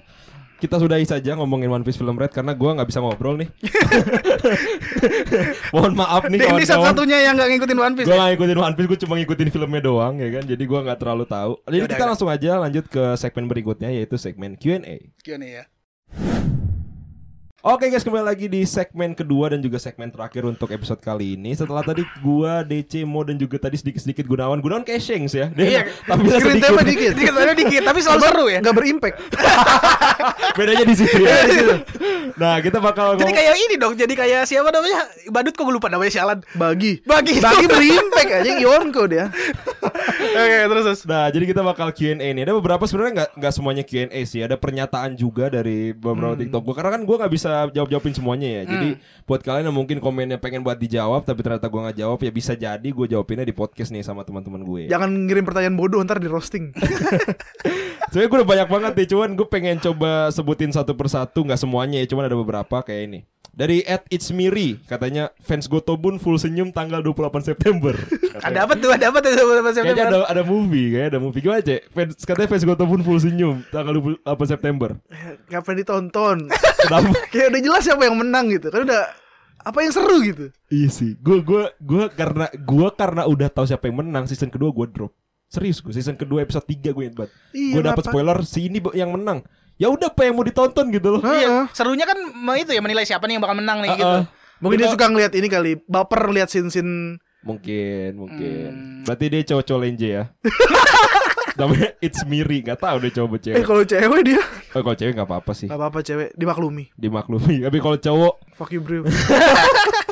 [0.59, 3.47] kita sudahi saja ngomongin One Piece film Red karena gua nggak bisa ngobrol nih.
[5.71, 6.67] Mohon maaf nih kawan-kawan.
[6.67, 8.19] satu-satunya yang nggak ngikutin One Piece Gue ya?
[8.19, 11.25] gak ngikutin One Piece, gue cuma ngikutin filmnya doang ya kan Jadi gue gak terlalu
[11.25, 12.09] tahu Jadi Yaudah, kita yaudah.
[12.09, 15.63] langsung aja lanjut ke segmen berikutnya Yaitu segmen Q&A Gimana ya
[17.59, 21.53] Oke guys kembali lagi di segmen kedua dan juga segmen terakhir untuk episode kali ini
[21.53, 25.67] Setelah tadi gua, DC, Mo dan juga tadi sedikit-sedikit Gunawan Gunawan kayak Shanks ya Dia
[25.67, 27.13] Iya, tapi Screen time dikit.
[27.59, 29.17] dikit tapi selalu seru ya Nggak berimpact.
[30.59, 31.37] Bedanya di situ ya
[32.39, 35.75] Nah kita bakal jadi ngomong kayak ini dong jadi kayak siapa namanya Badut kok gue
[35.75, 37.03] lupa namanya sialan Bagi.
[37.03, 37.43] Bagi.
[37.43, 39.27] Bagi berimpact aja Yonko dia.
[40.43, 42.43] oke terus terus Nah, jadi kita bakal Q&A nih.
[42.45, 44.41] Ada beberapa sebenarnya nggak nggak semuanya Q&A sih.
[44.45, 46.75] Ada pernyataan juga dari beberapa TikTok gue.
[46.77, 48.63] Karena kan gue nggak bisa jawab jawabin semuanya ya.
[48.69, 48.89] Jadi
[49.25, 52.53] buat kalian yang mungkin komennya pengen buat dijawab, tapi ternyata gue nggak jawab, ya bisa
[52.53, 54.83] jadi gue jawabinnya di podcast nih sama teman-teman gue.
[54.93, 56.73] Jangan ngirim pertanyaan bodoh ntar di roasting.
[58.09, 59.07] Sebenarnya gue udah banyak banget nih.
[59.13, 61.45] Cuman gue pengen coba sebutin satu persatu.
[61.45, 62.07] Nggak semuanya ya.
[62.09, 63.21] Cuman ada beberapa kayak ini.
[63.59, 67.91] Dari at It's Miri katanya fans Gotobun full senyum tanggal 28 September.
[68.47, 71.43] ada apa tuh ada apa tuh sama Kayaknya ada ada movie, kayaknya ada movie.
[71.43, 71.91] Gimana cek?
[71.91, 74.95] Fans katanya fans Gotobun full senyum tanggal 28 September.
[75.51, 76.39] Ngapain ditonton?
[76.87, 77.11] Kenapa?
[77.35, 78.71] Kayak udah jelas siapa yang menang gitu.
[78.71, 79.03] Kan udah
[79.59, 80.55] apa yang seru gitu.
[80.71, 81.19] iya sih.
[81.19, 85.11] Gue gua gua karena gua karena udah tahu siapa yang menang season kedua gue drop.
[85.49, 87.33] Serius gue season kedua episode 3 gue ingat banget.
[87.57, 89.41] Iya, gue dapat spoiler si ini yang menang.
[89.81, 91.23] Ya udah apa yang mau ditonton gitu loh.
[91.25, 92.19] Iya, serunya kan
[92.61, 94.05] itu ya menilai siapa nih yang bakal menang nih gitu.
[94.05, 94.23] Heeh.
[94.59, 98.69] Mungkin dia suka ngeliat ini kali, baper lihat sin-sin Mungkin, mungkin.
[98.75, 99.03] Hmm.
[99.07, 100.25] Berarti dia cowok-cowok lenje ya.
[101.59, 103.65] Namanya It's Miri, gak tahu deh cowok Eh cewek.
[103.67, 104.43] kalau cewek dia
[104.75, 107.67] Oh, kalau cewek gak apa-apa sih, Gak apa-apa cewek Dimaklumi dimaklumi.
[107.67, 109.03] Tapi kalau cowok Fuck you bro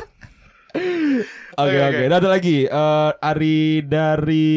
[1.57, 2.03] Oke oke.
[2.05, 4.47] Ada lagi eh, Ari dari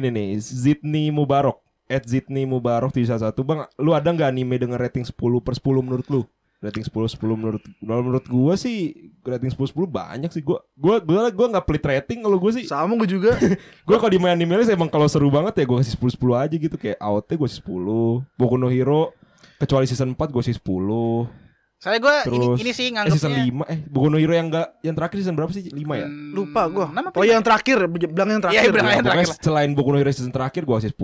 [0.00, 1.60] ini nih Zidni Mubarok.
[1.86, 3.44] At Zidni Mubarok di salah satu.
[3.44, 5.12] Bang, lu ada nggak anime dengan rating 10
[5.44, 6.24] per 10 menurut lu?
[6.64, 10.40] Rating 10 10 menurut menurut gua sih rating 10 10 banyak sih.
[10.40, 12.64] Gua gua gua gua nggak pelit rating kalau gua sih.
[12.64, 13.36] Sama gue juga.
[13.86, 16.42] Gua kalau di main anime list emang kalau seru banget ya gua kasih 10 10
[16.48, 16.76] aja gitu.
[16.80, 19.12] Kayak AOT gua kasih 10 Boku no Hero
[19.60, 21.45] kecuali season 4 gua kasih 10
[21.76, 24.80] Soalnya gue ini, ini sih eh, season nganggapnya 5 eh Boku no Hero yang enggak
[24.80, 25.68] yang terakhir season berapa sih?
[25.68, 26.08] 5 ya?
[26.08, 28.64] Hmm, Lupa gue Oh yang terakhir Bilang yang terakhir.
[28.64, 29.38] Iya, bilang Ya, yang terakhir lah.
[29.44, 30.98] selain Boku no Hero season terakhir gua kasih 10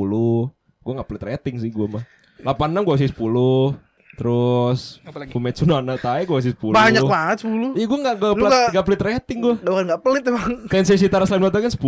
[0.82, 2.04] Gua gak pelit rating sih gua mah.
[2.42, 5.00] 86 gua kasih 10 Terus?
[5.28, 8.70] Fumetsu no Anatae gua kasih 10 Banyak banget 10 Iya gua gak, gak, pelit, nggak-
[8.70, 9.54] gak pelit rating gua.
[9.56, 10.50] Bukan gak pelit emang.
[10.68, 11.80] Tensei Shitara Slime Battle kan 10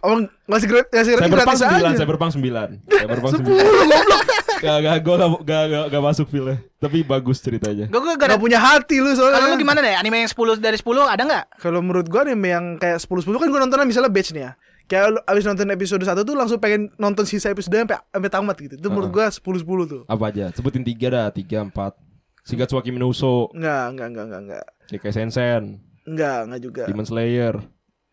[0.00, 0.20] Orang
[0.52, 1.88] ngasih grade Ngasih rating Cyberpunk gratis aja.
[1.88, 2.44] 9 Cyberpunk 9
[3.00, 7.88] Cyberpunk 9 Gak, gak, gua gak, gak, gak, gak masuk filmnya Tapi bagus ceritanya.
[7.88, 9.36] Gue gue gak Gak punya hati lu soalnya.
[9.38, 9.96] Kalau lu gimana deh?
[9.96, 11.44] Anime yang 10 dari 10 ada nggak?
[11.56, 14.52] Kalau menurut gua anime yang kayak 10-10 kan gua nontonnya misalnya batch nih ya
[14.86, 18.56] Kayak lu abis nonton episode 1 tuh langsung pengen nonton sisa episode sampai sampai tamat
[18.62, 18.74] gitu.
[18.78, 20.02] Itu menurut gua 10-10 tuh.
[20.06, 20.54] Apa aja?
[20.54, 22.06] Sebutin 3 dah 3, 4
[22.46, 24.66] Shigatsu Kimi no Uso Enggak, enggak, enggak, enggak, enggak.
[24.86, 25.62] Sekai Sensen
[26.06, 26.82] Enggak, enggak juga.
[26.86, 27.54] Demon Slayer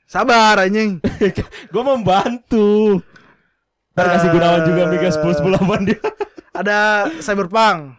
[0.09, 0.97] Sabar anjing.
[1.73, 2.97] Gue membantu
[3.93, 6.01] Ntar kasih gunawan juga Mega 10 10 8 dia
[6.53, 7.93] Ada Cyberpunk.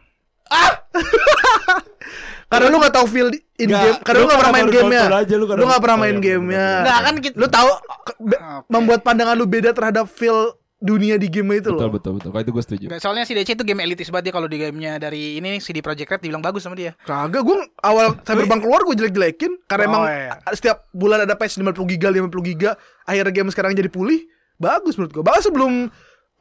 [0.50, 0.74] Ah!
[2.46, 4.68] Karena lu gak tahu feel di- in Nggak, game, karena lu lu gak pernah main
[4.68, 5.02] gamenya.
[5.16, 6.68] aja, lu Lu gak pernah Oh, main iya, gamenya.
[6.80, 8.37] Nggak kan kita Lu tahu Oke.
[8.68, 10.38] membuat pandangan lu beda terhadap feel
[10.76, 11.90] dunia di game itu Betul loh.
[11.90, 14.35] betul betul Kalau itu gue setuju Nggak, Soalnya si DC itu game elitis banget dia
[14.35, 16.92] kalau di gamenya dari ini CD Projekt Red dibilang bagus sama dia.
[17.00, 20.37] Kagak, gue awal Cyberpunk keluar gue jelek-jelekin karena Oh, emang iya.
[20.50, 22.70] setiap bulan ada patch 50 giga, 50 giga,
[23.02, 24.28] akhirnya game sekarang jadi pulih.
[24.54, 25.24] Bagus menurut gue.
[25.24, 25.72] Bahkan sebelum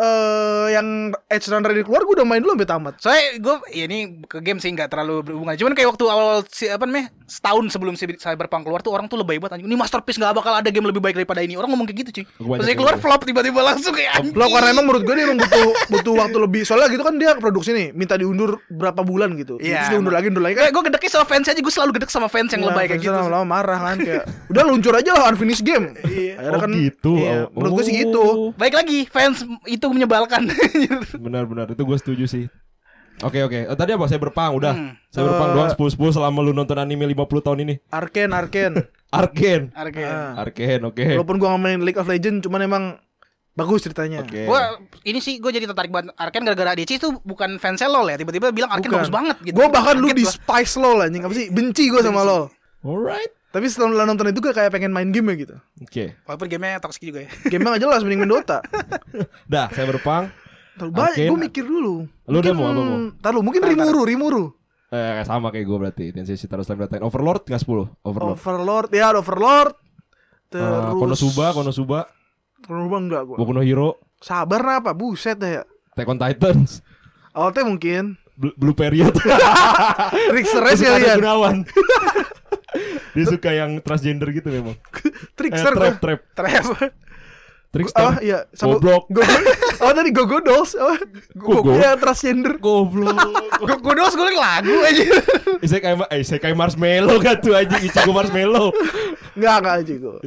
[0.04, 0.88] eh yang
[1.32, 2.94] Edge Runner ini keluar gue udah main dulu sampai tamat.
[3.00, 5.56] Soalnya gue ya ini ke game sih nggak terlalu berhubungan.
[5.56, 9.16] Cuman kayak waktu awal si apa namanya setahun sebelum si Cyberpunk keluar tuh orang tuh
[9.16, 9.68] lebay banget anjing.
[9.72, 11.56] Ini masterpiece nggak bakal ada game lebih baik daripada ini.
[11.56, 12.26] Orang ngomong kayak gitu cuy.
[12.60, 13.04] Pas dia keluar gitu.
[13.08, 14.36] flop tiba-tiba langsung kayak anjing.
[14.36, 16.62] Lo karena emang menurut gue dia emang butuh butuh waktu lebih.
[16.68, 19.56] Soalnya gitu kan dia produksi nih, minta diundur berapa bulan gitu.
[19.64, 20.56] Iya, Terus diundur lagi, undur lagi.
[20.60, 23.14] Kayak gue gedeknya sama fans aja, gue selalu gedek sama fans yang lebay kayak gitu.
[23.14, 25.96] Lama-lama marah kan kayak udah luncur aja lah unfinished game.
[26.04, 26.34] Iya.
[26.42, 27.50] Akhirnya Oh kan gitu iya, Oh.
[27.56, 28.24] menurut gue sih gitu.
[28.58, 30.50] Baik lagi, fans itu menyebalkan.
[31.26, 32.46] Benar-benar itu gue setuju sih.
[33.22, 33.60] Oke oke.
[33.64, 34.06] Eh, tadi apa?
[34.06, 34.74] Saya berpang udah.
[34.74, 34.94] Hmm.
[35.08, 35.56] Saya berpang Eh.
[35.56, 37.76] doang 10 10 selama lu nonton anime 50 tahun ini.
[37.88, 38.74] Arken, Arken.
[39.08, 39.66] Arcane.
[39.72, 40.02] Arke.
[40.10, 40.34] Ah.
[40.40, 41.06] Arcane oke.
[41.14, 42.84] Walaupun gua nggak main League of Legends, cuman emang
[43.54, 44.26] bagus ceritanya.
[44.26, 44.44] Oke.
[44.44, 48.18] Gua ini sih gue jadi tertarik banget Arken gara-gara DC itu bukan fans LoL ya.
[48.18, 48.98] Tiba-tiba bilang Arken Bukan.
[49.00, 49.54] bagus banget gitu.
[49.54, 50.34] Gua bahkan lu Kaget di gua.
[50.34, 51.48] spice LOL anjing apa sih?
[51.48, 52.44] Benci gua sama LOL.
[52.82, 53.32] Alright.
[53.54, 55.56] Tapi setelah nonton itu gua kayak pengen main game ya gitu.
[55.86, 56.18] Oke.
[56.26, 57.30] Walaupun gamenya toxic juga ya.
[57.54, 58.66] Game nggak jelas mending main Dota.
[59.54, 60.34] Dah, saya berpang.
[60.74, 62.10] Terlalu banyak, gue mikir dulu.
[62.34, 62.98] Lu udah mau apa, mau?
[63.14, 64.46] Ntar lu, mungkin Rimuru, Rimuru.
[64.90, 66.06] Eh sama kayak gue berarti.
[66.10, 67.06] Tensei Shitaro Slime Datain.
[67.06, 67.94] Overlord enggak 10.
[68.02, 68.34] Overlord.
[68.42, 69.78] Overlord, ya Overlord.
[70.54, 72.00] Eh, Terus Konosuba, Konosuba,
[72.66, 73.38] Konosuba enggak gua.
[73.38, 74.98] Boku no Hero, Sabar apa?
[74.98, 75.64] Buset dah ya.
[75.94, 76.82] Attack on Titans,
[77.38, 79.14] Awalnya mungkin Blue, Blue Period.
[80.34, 81.18] Rick Stress Dia suka ada kalian.
[81.22, 81.56] Gunawan.
[83.12, 84.76] Dia suka yang transgender gitu memang.
[85.04, 86.00] Eh, Trickster trap, gua.
[86.00, 86.20] trap.
[86.34, 86.66] Trap.
[87.70, 88.06] Trickster.
[88.06, 89.10] Ah, iya, sama Goblok.
[89.10, 89.26] Gogo.
[89.82, 90.78] Oh tadi Gogo Dolls.
[90.78, 90.94] Oh,
[91.34, 91.66] Gogo?
[91.66, 92.62] Gogo ya transgender.
[92.62, 93.18] Goblok.
[93.58, 95.04] Gue gue dos gue lagu aja.
[95.66, 98.70] Saya kayak eh saya kayak marshmallow kan tuh aja Ichigo marshmallow.
[99.34, 100.18] Enggak, enggak aja gua.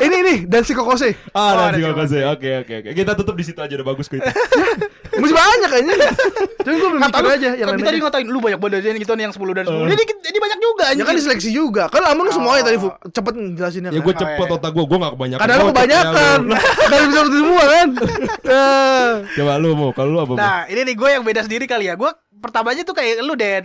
[0.00, 1.16] ini ini dan si Kokose.
[1.32, 2.22] Ah, Oh, nanti ada kok kasih.
[2.28, 2.90] Oke, oke, oke.
[2.92, 4.20] Kita tutup di situ aja udah bagus itu.
[5.20, 5.94] Masih banyak kayaknya.
[6.60, 7.86] Cuma gue belum mikir aja yang tapi lain.
[7.86, 8.04] tadi aja.
[8.04, 9.72] ngatain lu banyak banget aja gitu nih yang 10 dari 10.
[9.72, 9.86] Eh.
[9.86, 11.06] Ini jadi banyak juga Ya anjing.
[11.06, 11.82] kan diseleksi juga.
[11.88, 12.76] Kan lama lu semuanya tadi
[13.10, 13.90] cepet jelasinnya.
[13.90, 14.06] Ya kan.
[14.06, 15.40] gue cepet otak gue, gue gak kebanyakan.
[15.40, 16.38] Kadang lu Gua kebanyakan.
[16.42, 17.88] ya, Kadang bisa betul semua kan.
[18.50, 19.10] Eh.
[19.36, 20.32] Coba lu mau, kalau lu apa?
[20.34, 21.94] Nah, ini nih gue yang beda sendiri kali ya.
[21.94, 23.62] Gue pertama aja tuh kayak lu deh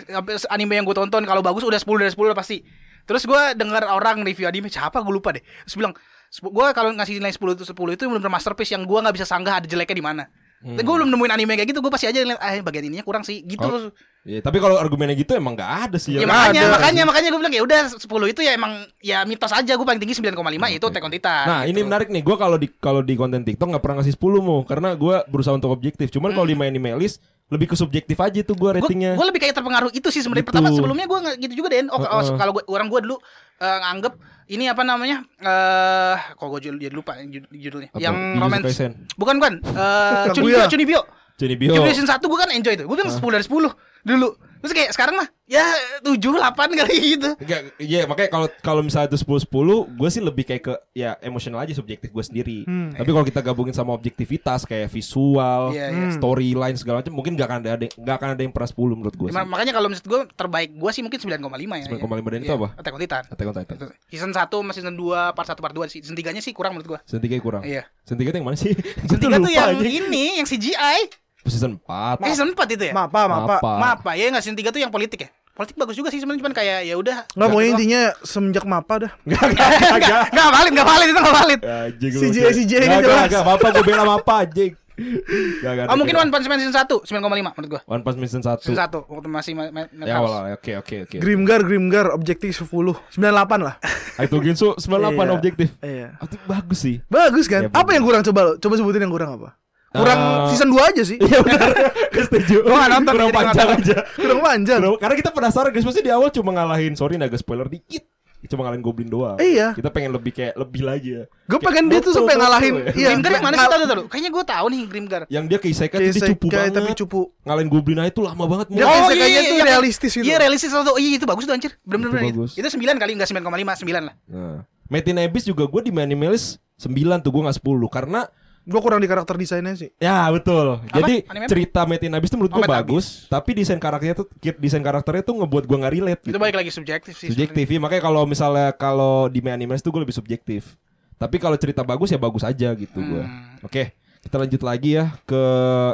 [0.48, 2.62] anime yang gue tonton kalau bagus udah 10 dari 10 udah pasti.
[3.06, 5.42] Terus gue dengar orang review anime siapa gue lupa deh.
[5.66, 5.94] Terus bilang
[6.28, 9.62] gue kalau ngasih nilai 10 itu 10 itu benar-benar masterpiece yang gue nggak bisa sanggah
[9.62, 10.24] ada jeleknya di mana.
[10.66, 10.82] Hmm.
[10.82, 13.46] Gue belum nemuin anime kayak gitu, gue pasti aja lihat ah bagian ininya kurang sih
[13.46, 13.70] gitu.
[13.70, 13.94] Oh,
[14.26, 16.18] Iya, tapi kalau argumennya gitu emang gak ada sih.
[16.18, 16.74] Ya, yang makanya, ada.
[16.74, 20.02] makanya, makanya gue bilang ya udah 10 itu ya emang ya mitos aja gue paling
[20.02, 20.34] tinggi 9,5
[20.74, 21.46] itu Attack on Titan.
[21.46, 21.70] Nah gitu.
[21.70, 24.66] ini menarik nih, gue kalau di kalau di konten TikTok nggak pernah ngasih 10 mau,
[24.66, 26.10] karena gue berusaha untuk objektif.
[26.10, 27.22] Cuman kalau di main anime list
[27.54, 29.14] lebih ke subjektif aja tuh gue ratingnya.
[29.14, 30.50] Gue lebih kayak terpengaruh itu sih sebenarnya.
[30.50, 30.58] Gitu.
[30.58, 31.94] Pertama sebelumnya gue nggak gitu juga Den.
[31.94, 32.34] Oh, oh, Heeh.
[32.42, 33.22] kalau gue orang gue dulu
[33.62, 34.14] eh, nganggep
[34.50, 35.22] ini apa namanya?
[35.38, 37.94] Eh, kok gue jadi lupa jud- judulnya.
[37.94, 38.02] Apa?
[38.02, 38.66] Yang romance.
[38.74, 38.92] Kaisen.
[39.22, 39.54] Bukan kan?
[39.62, 40.34] Eh, Kaguya.
[40.34, 41.02] Chunibyo, Chunibyo.
[41.38, 41.72] Junibyo.
[41.78, 42.86] Chunibyo season 1 gue kan enjoy tuh.
[42.90, 43.70] Gue bilang 10 dari 10
[44.06, 44.30] dulu.
[44.56, 45.62] Terus kayak sekarang mah ya
[46.02, 46.42] 7 8
[46.74, 47.38] kali gitu.
[47.38, 49.54] Enggak, iya makanya kalau kalau misalnya itu 10 10,
[49.94, 52.66] gue sih lebih kayak ke ya emosional aja subjektif gue sendiri.
[52.66, 52.90] Hmm.
[52.90, 56.10] Tapi kalau kita gabungin sama objektivitas kayak visual, Iya, iya.
[56.12, 59.30] storyline segala macam, mungkin gak akan ada nggak akan ada yang pernah 10 menurut gue.
[59.30, 61.38] Ma- makanya kalau menurut gue terbaik gue sih mungkin 9,5
[61.78, 61.86] ya.
[61.86, 62.68] 9,5 dan itu Iya, apa?
[62.74, 63.24] Attack on Titan.
[63.30, 63.76] Attack on Titan.
[63.78, 63.88] Itu.
[64.10, 66.02] Season 1 sama season 2 part 1 part 2 sih.
[66.02, 67.00] Season 3-nya sih kurang menurut gua.
[67.06, 67.62] Season 3 kurang.
[67.62, 67.86] Iya.
[68.02, 68.74] Season 3 itu yang mana sih?
[69.06, 71.22] Season 3 tuh yang ini yang CGI.
[71.48, 72.20] Season 4.
[72.20, 72.94] Eh, season 4 itu ya?
[72.94, 73.58] Mapa, mapa.
[73.62, 75.30] Maaf Pak, ya enggak season 3 tuh yang politik ya?
[75.52, 77.18] Politik bagus juga sih sebenarnya cuman kayak ya udah.
[77.32, 79.12] Nggak mau intinya semenjak mapa dah.
[79.24, 80.22] Enggak, enggak, enggak.
[80.30, 81.60] Enggak valid, enggak valid itu enggak valid.
[81.64, 82.20] Anjing lu.
[82.22, 83.00] CJ CJ ini jelas.
[83.00, 84.72] enggak, enggak, apa gue bilang apa anjing.
[84.96, 85.86] Enggak, enggak.
[85.88, 87.82] Oh, mungkin One Punch Man season 1 9,5 menurut gua.
[87.86, 88.64] One Punch Man season 1.
[88.64, 90.20] Season 1 waktu masih ma- ma- Ya Madhouse.
[90.20, 91.18] awal oke oke oke.
[91.20, 92.68] Grimgar, Grimgar, objektif 10
[93.16, 93.24] 98
[93.60, 93.76] lah.
[94.28, 95.32] Itu Ginsu 98 Iya.
[95.32, 95.68] objektif.
[95.80, 96.08] Iya.
[96.18, 97.00] Itu bagus sih.
[97.08, 97.68] Bagus kan?
[97.68, 98.54] Ya, apa yang kurang coba lo?
[98.56, 99.56] Coba sebutin yang kurang apa?
[99.96, 101.18] Kurang Eh, season 2 aja sih.
[101.18, 101.70] Iya benar.
[102.12, 102.56] Setuju.
[102.64, 103.98] Gua nggak nonton, Kurang panjang aja.
[104.14, 104.80] Kurang panjang.
[104.80, 106.94] Kurang- Karena kita penasaran guys, pasti di awal cuma ngalahin.
[106.94, 108.04] Sorry nih agak spoiler dikit.
[108.46, 109.42] Cuma ngalahin Goblin doang.
[109.42, 109.74] Iya.
[109.74, 111.26] Kita pengen lebih kayak lebih lagi ya.
[111.50, 112.74] Gue pengen dia tuh sampai ngalahin.
[112.78, 112.86] ya.
[112.94, 113.08] Iya.
[113.10, 114.04] Grimgar yang mana sih ngal- tahu tahu.
[114.06, 115.22] Kayaknya gua tahu nih Grimgar.
[115.26, 116.72] Yang dia ke isekai tuh dia cupu banget.
[116.72, 117.22] tapi cupu.
[117.42, 118.68] Ngalahin Goblin aja itu lama banget.
[118.70, 118.94] Dia Mo.
[119.10, 120.26] isekainya tuh realistis gitu.
[120.30, 120.94] Iya, realistis tuh.
[120.94, 121.74] Iya, itu bagus tuh anjir.
[121.82, 122.42] Bener-bener Itu itu.
[122.46, 122.52] bagus.
[122.54, 124.16] Itu 9 kali enggak 9,5, 9 lah.
[124.30, 126.94] Nah, Metin Abyss juga gue di Manimalis 9
[127.26, 128.30] tuh gue gak 10 karena
[128.66, 129.94] Gue kurang di karakter desainnya sih.
[130.02, 130.82] ya betul.
[130.90, 131.52] Jadi Anime apa?
[131.54, 135.38] cerita Metin Abyss tuh menurut Oh, gue bagus, tapi desain karakternya tuh desain karakternya tuh
[135.38, 136.42] ngebuat gue nggak relate Itu gitu.
[136.42, 137.30] balik lagi subjektif sih.
[137.30, 140.74] Subjektif, ya, makanya kalau misalnya kalau di Manimalis tuh gue lebih subjektif.
[141.16, 143.24] Tapi kalau cerita bagus ya bagus aja gitu gue.
[143.24, 143.62] Hmm.
[143.62, 145.42] Oke, kita lanjut lagi ya ke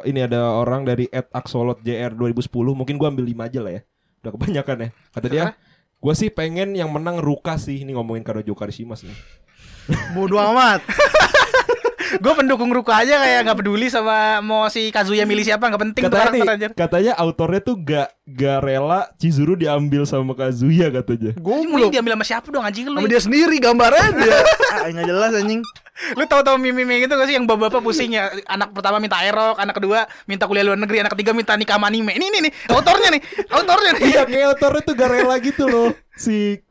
[0.07, 2.47] ini ada orang dari @axolot JR 2010.
[2.71, 3.81] Mungkin gue ambil 5 aja lah ya.
[4.23, 4.89] Udah kebanyakan ya.
[5.11, 5.45] Kata dia,
[5.99, 7.83] gue sih pengen yang menang Ruka sih.
[7.83, 9.17] Ini ngomongin Kanojo Karishimas nih.
[10.15, 10.79] Bodoh amat.
[12.19, 16.03] Gue pendukung Ruka aja kayak gak peduli sama mau si Kazuya milih siapa gak penting
[16.03, 16.69] tuh katanya, nih, anjir.
[16.75, 21.31] katanya autornya tuh gak gak rela Chizuru diambil sama Kazuya katanya.
[21.37, 21.91] Mending Goblok.
[21.93, 22.99] diambil sama siapa dong anjing lu?
[22.99, 24.35] Sama dia sendiri gambarnya dia.
[24.71, 25.61] Ah, nggak jelas anjing.
[26.15, 29.75] Lu tahu-tahu meme-meme gitu gak sih yang bapak-bapak pusing ya anak pertama minta aerok, anak
[29.77, 32.15] kedua minta kuliah luar negeri, anak ketiga minta nikah sama anime.
[32.15, 33.21] Ini ini nih, autornya nih,
[33.51, 34.03] autornya nih.
[34.09, 36.63] Iya kayak autornya tuh gak rela gitu loh si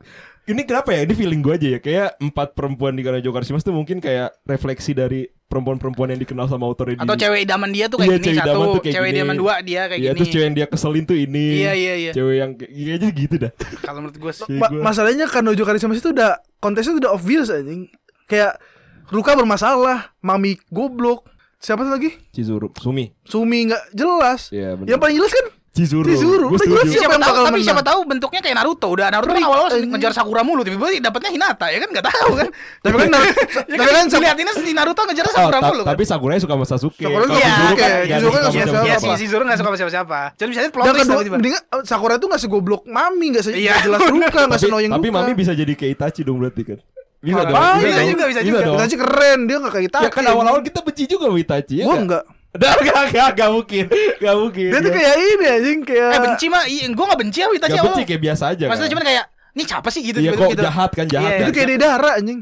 [0.51, 1.01] ini kenapa ya?
[1.01, 1.79] Ini feeling gue aja ya.
[1.79, 6.63] Kayak empat perempuan di Kanojo Karishimas tuh mungkin kayak refleksi dari perempuan-perempuan yang dikenal sama
[6.63, 8.93] autornya di Atau cewek idaman dia tuh Iya, kayak gini cewek idaman satu, tuh kayak
[8.93, 9.17] cewek gini.
[9.19, 10.15] idaman dua dia kayak Iya gini.
[10.15, 11.45] terus cewek yang dia keselin tuh ini.
[11.59, 12.11] Iya, iya, iya.
[12.15, 13.51] Cewek yang kayak iya aja gitu dah.
[13.81, 14.55] Kalau menurut gue sih.
[14.55, 14.81] Ma- gua.
[14.81, 17.91] masalahnya Kanojo Karishimas itu udah kontesnya udah obvious anjing.
[18.25, 18.59] Kayak
[19.07, 21.27] Ruka bermasalah, Mami goblok,
[21.59, 22.09] Siapa tuh lagi?
[22.33, 23.13] Chizuru, Sumi.
[23.21, 24.49] Sumi nggak jelas.
[24.49, 24.87] Iya, benar.
[24.89, 26.03] Yang paling jelas kan Chizuru.
[26.03, 26.83] Chizuru, Gua setuju.
[26.93, 27.63] Siapa tahu tapi menang?
[27.63, 29.87] siapa tahu bentuknya kayak Naruto udah Naruto kan awal-awal anjing.
[29.87, 32.47] ngejar Sakura mulu tiba-tiba dapatnya Hinata ya kan nggak tahu kan
[32.83, 33.19] Tapi kan ya
[33.71, 36.37] tapi kan, kan Sak- dilihatinnya si Naruto ngejar Oh, Sakura ta- mulu kan tapi Sakurai
[36.37, 36.99] suka sama Sasuke.
[37.01, 38.99] Sakura sama Chizuru kan nggak Chizuru kan suka sama Iya siapa.
[39.01, 42.15] sih si Zoro nggak suka sama siapa-siapa jadi bisa plot twist tiba-tiba mendingan eh, Sakura
[42.17, 43.73] tuh nggak segoblok Mami nggak se Iya.
[43.81, 45.07] jelas Ruka nggak Tapi, senoying tapi.
[45.09, 46.79] Mami bisa jadi kayak Itachi dong berarti kan.
[47.21, 47.79] Bisa Oh, dong.
[47.79, 48.59] Bisa juga, bisa juga.
[48.75, 51.85] Itachi keren dia nggak kayak Itachi Ya kan awal-awal kita benci juga sama Itachi ya
[51.85, 52.03] Gua nggak?
[52.03, 53.85] enggak Udah enggak enggak enggak mungkin.
[53.89, 54.69] Enggak mungkin.
[54.69, 57.85] Dia tuh kayak ini anjing kayak eh benci mah gue nggak benci sama Itachi Enggak
[57.87, 58.65] benci kayak biasa aja.
[58.67, 58.93] maksudnya kan?
[58.93, 61.27] cuman kayak ini siapa sih gitu Iya kok gitu jahat kan jahat.
[61.27, 61.37] Iya.
[61.37, 61.43] kan?
[61.43, 62.39] Itu kayak Deidara anjing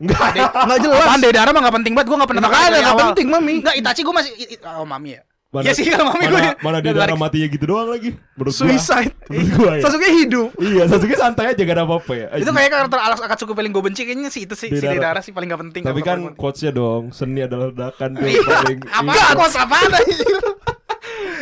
[0.00, 0.18] enggak.
[0.40, 3.00] Nggak jelas Apaan Deidara mah gak penting banget Gue gak pernah Makanya awal.
[3.12, 3.54] penting, Mami.
[3.60, 4.32] Enggak Itachi gue masih
[4.64, 7.64] Oh Mami ya Mana- Iya sih kalau Mami mana, gue mana dia darah matinya gitu
[7.66, 8.14] doang lagi.
[8.38, 8.70] Menurut gua.
[8.70, 9.82] Suicide Menurut gua ya.
[9.82, 12.26] Sasuke hidup Iya, Sasuke santai aja gak ada apa-apa ya.
[12.38, 14.78] Itu kayak karakter Alex Akatsuki paling gue benci Kayaknya sih itu sih Si.
[14.78, 18.46] Deidara sih paling gak penting Tapi kan quotes-nya dong, seni adalah ledakan Iya.
[18.46, 18.78] paling.
[18.86, 19.10] Apa
[19.58, 20.38] apaan anjir?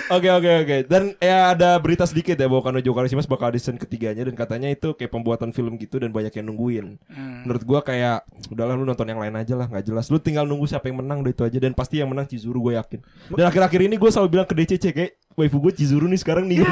[0.08, 0.76] Oke oke oke.
[0.88, 4.68] Dan ya ada berita sedikit ya bahwa Kanojo Karishimas bakal di season ketiganya dan katanya
[4.72, 6.96] itu kayak pembuatan film gitu dan banyak yang nungguin.
[7.12, 7.44] Hmm.
[7.44, 10.08] Menurut gua kayak udahlah lu nonton yang lain aja lah, nggak jelas.
[10.08, 12.80] Lu tinggal nunggu siapa yang menang udah itu aja dan pasti yang menang Chizuru gue
[12.80, 13.04] yakin.
[13.36, 16.64] Dan akhir-akhir ini gue selalu bilang ke DCC kayak waifu gue Chizuru nih sekarang nih.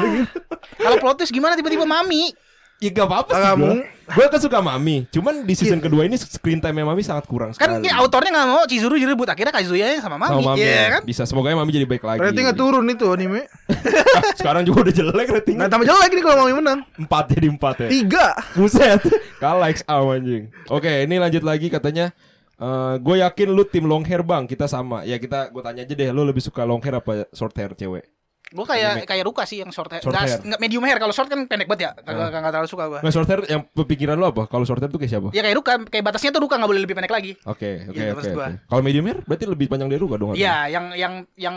[0.81, 2.33] Kalau plot twist gimana tiba-tiba Mami
[2.77, 3.75] ya gak apa-apa sih gue.
[4.07, 5.03] Gue kan suka Mami.
[5.09, 7.83] Cuman di season kedua ini screen time Mami sangat kurang Kan sekali.
[7.83, 10.87] ini autornya gak mau Chizuru direbut Akhirnya Kazuya sama Mami Sama Mami Iya ya.
[10.95, 12.23] kan Bisa semoga Mami jadi baik lagi.
[12.23, 13.51] Ratingnya turun itu anime
[14.39, 15.59] sekarang juga udah jelek ratingnya.
[15.59, 17.87] Nggak tambah jelek nih kalau Mami menang Empat jadi empat ya.
[17.91, 19.01] Tiga Buset
[19.43, 22.15] Kalah XA anjing Oke ini lanjut lagi katanya
[22.57, 25.93] eh gue yakin lu tim long hair bang Kita sama Ya kita gue tanya aja
[25.93, 28.07] deh Lu lebih suka long hair apa short hair cewek
[28.47, 29.99] Gue kayak kayak Ruka sih yang short hair.
[29.99, 30.39] Short Nggak- hair.
[30.39, 30.97] nggak medium hair.
[30.97, 31.91] Kalau short kan pendek banget ya.
[31.99, 34.47] Gak, gak, terlalu suka gue Nggak short hair yang pikiran lu apa?
[34.47, 35.27] Kalau short hair tuh kayak siapa?
[35.31, 35.73] Ya kayak Ruka.
[35.85, 37.35] Kayak batasnya tuh Ruka gak boleh lebih pendek lagi.
[37.43, 38.31] Oke oke Iya, oke.
[38.63, 41.55] Kalau medium hair berarti lebih panjang dari gak dong Iya yang yang yang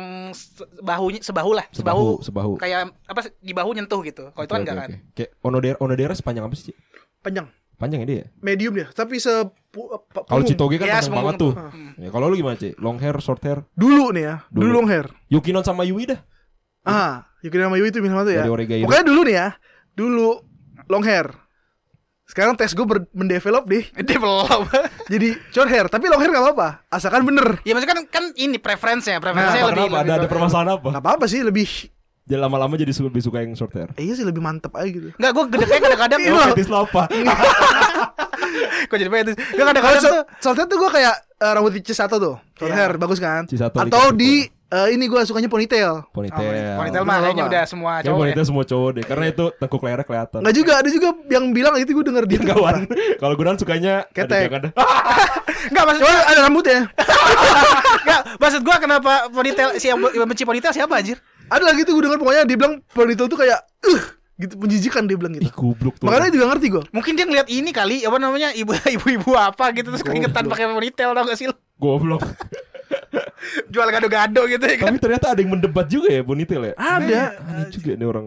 [0.80, 1.66] bahunya sebahu lah.
[1.70, 2.52] Sebahu, sebahu.
[2.58, 4.34] kayak apa di bahu nyentuh gitu.
[4.34, 4.90] Kalau itu kan enggak oke, kan?
[4.90, 4.98] oke.
[5.14, 6.74] Kayak onodera Onodera sepanjang apa sih?
[7.22, 7.46] Panjang.
[7.78, 8.24] Panjang ya dia?
[8.44, 8.90] Medium dia.
[8.90, 9.30] Tapi se
[9.72, 10.44] pa- Kalau.
[10.44, 11.70] Citoge kan Iya, panjang banget tuh tuh.
[11.72, 11.92] Hmm.
[11.96, 12.76] ya, Kalau lu gimana Ci?
[12.76, 13.64] Long hair, short hair?
[13.72, 14.34] Dulu nih ya.
[14.52, 14.74] Dulu, Dulu.
[14.76, 15.06] long hair.
[15.32, 16.20] Yukinon sama Yui dah
[16.82, 18.80] Ah Yuki sama Yui itu sama tuh ya Dari.
[18.80, 19.48] Pokoknya dulu nih ya
[19.92, 20.28] Dulu
[20.86, 21.28] long hair
[22.24, 24.68] Sekarang tes gue ber- mendevelop deh develop
[25.06, 28.56] Jadi short hair Tapi long hair gak apa-apa Asalkan bener ya maksudnya kan kan ini
[28.56, 29.66] preference ya preference Kenapa?
[29.66, 29.96] lebih, Kenapa?
[29.98, 30.88] lebih Ada, ada permasalahan apa?
[30.90, 31.68] Gak apa-apa sih Lebih
[32.22, 35.08] Jadi lama-lama jadi lebih suka yang short hair eh, Iya sih lebih mantep aja gitu
[35.12, 36.42] Enggak, gue gedeknya kadang-kadang Iya.
[36.52, 37.02] Fetis apa?
[38.88, 42.16] Kok jadi pengen Gue kadang-kadang tuh short, hair tuh gue kayak eh, Rambut di Cisato
[42.16, 42.76] tuh Short Iya.
[42.78, 44.32] hair Bagus kan Atau dikasih di
[44.70, 46.78] eh, Ini gue sukanya ponytail Ponytail.
[46.78, 48.20] Ponytail mah kayaknya udah semua cowok ya.
[48.20, 51.74] ponytail semua cowok deh Karena itu tengkuk lehernya kelihatan Nggak juga Ada juga yang bilang
[51.76, 52.80] itu gue denger di Dia kawan
[53.16, 54.30] Kalau Gunan sukanya Ketek.
[54.30, 54.68] ada yang ada
[55.66, 56.78] Enggak maksud Cuma ada rambutnya
[58.00, 61.20] enggak maksud gue kenapa ponytail si yang benci ponytail siapa anjir?
[61.46, 64.02] Ada lagi tuh gue denger pokoknya dia bilang ponytail tuh kayak uh,
[64.38, 65.52] gitu menjijikan dia bilang Ih gitu.
[65.52, 66.82] goblok tuh Makanya juga ngerti gue.
[66.90, 71.12] Mungkin dia ngeliat ini kali apa namanya ibu ibu-ibu apa gitu terus keringetan pakai ponytail
[71.12, 71.46] tau gak sih?
[71.76, 72.24] Goblok
[73.72, 74.86] Jual gado-gado gitu ya kan.
[74.92, 77.22] Tapi ternyata ada yang mendebat juga ya ponytail ya Ada.
[77.40, 78.24] Aneh juga nih orang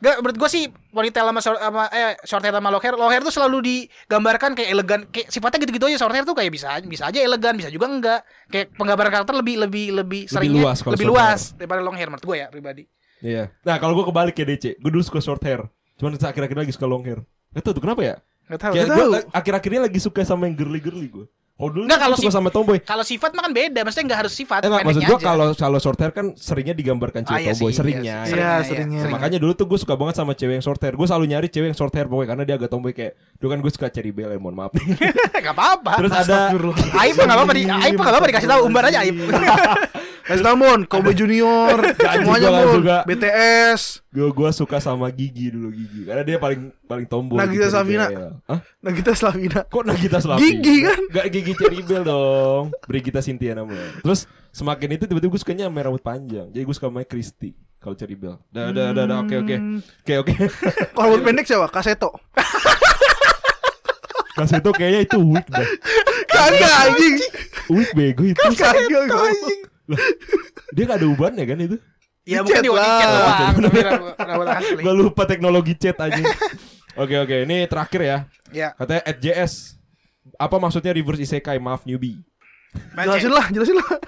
[0.00, 3.10] Gak menurut gue sih ponytail sama short, sama eh short hair sama long hair, long
[3.12, 5.98] hair tuh selalu digambarkan kayak elegan, kayak sifatnya gitu-gitu aja.
[6.00, 8.20] Short hair tuh kayak bisa bisa aja elegan, bisa juga enggak.
[8.52, 12.24] Kayak penggambaran karakter lebih lebih lebih seringnya luas kalau lebih luas daripada long hair menurut
[12.24, 12.84] gue ya pribadi.
[13.24, 15.64] Iya Nah kalau gue kebalik ya DC Gue dulu suka short hair
[15.96, 17.24] Cuman akhir-akhir lagi suka long hair
[17.56, 18.60] Gak tau tuh kenapa ya Gak.
[18.60, 19.12] Kayak gue tahu.
[19.32, 21.26] akhir-akhirnya lagi suka sama yang girly-girly gue
[21.56, 24.04] Kalau dulu Nggak, kan kalau suka si- sama tomboy Kalau sifat mah kan beda, maksudnya
[24.06, 24.60] nggak harus sifat.
[24.60, 25.16] Eh enggak, maksud aja.
[25.18, 28.02] kalau kalau short hair kan seringnya digambarkan cewek Ah, iya tomboy sih, seringnya.
[28.04, 28.36] iya sih.
[28.36, 29.02] Iya, Seringnya, seringnya.
[29.10, 30.92] Makanya dulu tuh gue suka banget sama cewek yang short hair.
[30.92, 33.58] Gue selalu nyari cewek yang short hair pokoknya karena dia agak tomboy kayak dulu kan
[33.58, 34.72] gue suka Cherry Bell ya, mohon maaf.
[35.46, 35.92] Gak apa-apa.
[35.96, 36.38] Terus ada
[36.98, 39.16] Aib mah gak apa-apa di Aib mah gak apa-apa dikasih tahu umbar aja Aib.
[40.26, 41.78] Kasih tau Mon, Kobe Junior,
[42.18, 43.06] semuanya Mon, suka.
[43.06, 47.38] BTS, gue gue suka sama Gigi dulu Gigi karena dia paling paling tomboy.
[47.38, 48.06] Nagita Cherry Slavina.
[48.10, 48.32] Bell.
[48.50, 48.60] Hah?
[48.82, 49.60] Nagita Slavina.
[49.70, 50.42] Kok Nagita Slavina?
[50.42, 51.00] Gigi kan?
[51.14, 52.64] Gak Gigi Cherry Bell dong.
[52.90, 53.86] Brigita Cynthia namanya.
[54.02, 56.50] Terus semakin itu tiba-tiba gue sukanya sama rambut panjang.
[56.50, 58.42] Jadi gue suka sama Christy kalau Cherry Bell.
[58.50, 59.56] Dah dah dah dah, oke oke.
[60.02, 60.34] Oke oke.
[60.98, 61.70] Kalau rambut pendek siapa?
[61.70, 62.10] Kaseto.
[64.36, 65.64] Kas itu kayaknya itu weak dah.
[66.28, 67.16] Kagak anjing.
[67.72, 68.36] Weak bego itu.
[68.52, 69.32] Kagak gua.
[70.72, 71.76] Dia gak ada ubannya kan itu?
[72.26, 73.54] Ya mungkin di doang.
[74.82, 76.18] Gue lupa teknologi chat aja.
[76.96, 78.18] Oke oke, ini terakhir ya.
[78.48, 78.68] Ya.
[78.72, 79.76] Katanya at JS.
[80.40, 81.60] Apa maksudnya reverse isekai?
[81.60, 82.24] Maaf newbie.
[82.96, 83.84] Jelasin lah, jelasin lah.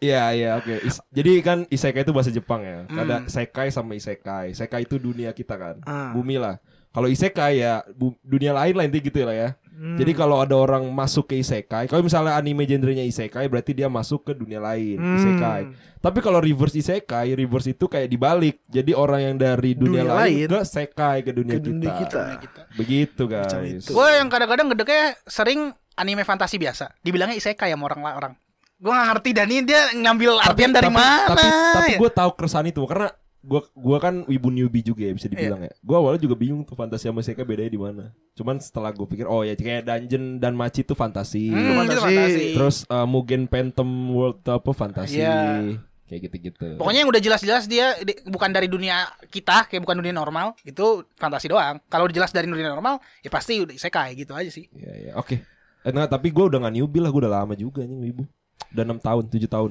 [0.00, 0.80] Iya iya oke.
[0.80, 2.88] Is- Jadi kan isekai itu bahasa Jepang ya.
[2.88, 3.04] Hmm.
[3.04, 4.56] Ada sekai sama isekai.
[4.56, 5.76] Sekai itu dunia kita kan.
[5.84, 6.16] Ah.
[6.16, 6.56] Bumi lah.
[6.88, 9.48] Kalau isekai ya bu- dunia lain lah intinya gitu lah ya.
[9.70, 9.96] Hmm.
[9.96, 14.28] Jadi kalau ada orang masuk ke isekai, kalau misalnya anime genrenya isekai berarti dia masuk
[14.28, 15.16] ke dunia lain, Hmm.
[15.16, 15.62] isekai.
[16.00, 18.60] Tapi kalau reverse isekai, reverse itu kayak dibalik.
[18.68, 22.22] Jadi orang yang dari dunia, Dunia lain, lain ke sekai ke dunia, ke dunia kita.
[22.44, 22.60] Gitu.
[22.76, 23.84] Begitu guys.
[23.88, 26.96] Gue yang kadang-kadang ngedeknya sering anime fantasi biasa.
[27.00, 28.32] Dibilangnya isekai sama orang-orang.
[28.80, 31.28] Gue gak ngerti dan ini dia ngambil artian dari mana.
[31.28, 31.46] Tapi
[31.76, 31.98] tapi ya?
[32.00, 35.32] gue tahu keresahan itu karena gua gua kan wibu newbie juga ya bisa Iya.
[35.34, 35.72] dibilang ya.
[35.80, 38.04] Gua awalnya juga bingung tuh fantasi sama isekai bedanya di mana.
[38.32, 41.48] Cuman setelah gue pikir oh ya kayak dungeon dan machi itu fantasi.
[41.48, 41.88] Hmm, fantasi.
[41.90, 42.42] itu fantasi.
[42.54, 45.18] Terus uh, Mugen Phantom World tuh apa fantasi.
[45.18, 45.76] Iya.
[46.04, 46.66] Kayak gitu-gitu.
[46.74, 51.06] Pokoknya yang udah jelas-jelas dia di- bukan dari dunia kita, kayak bukan dunia normal, itu
[51.14, 51.78] fantasi doang.
[51.86, 54.66] Kalau udah jelas dari dunia normal, ya pasti udah isekai gitu aja sih.
[54.74, 55.38] Iya iya oke.
[55.80, 58.26] Eh, nah, tapi gue udah gak newbie lah, gue udah lama juga nih wibu.
[58.68, 59.70] Udah 6 tahun, 7 tahun.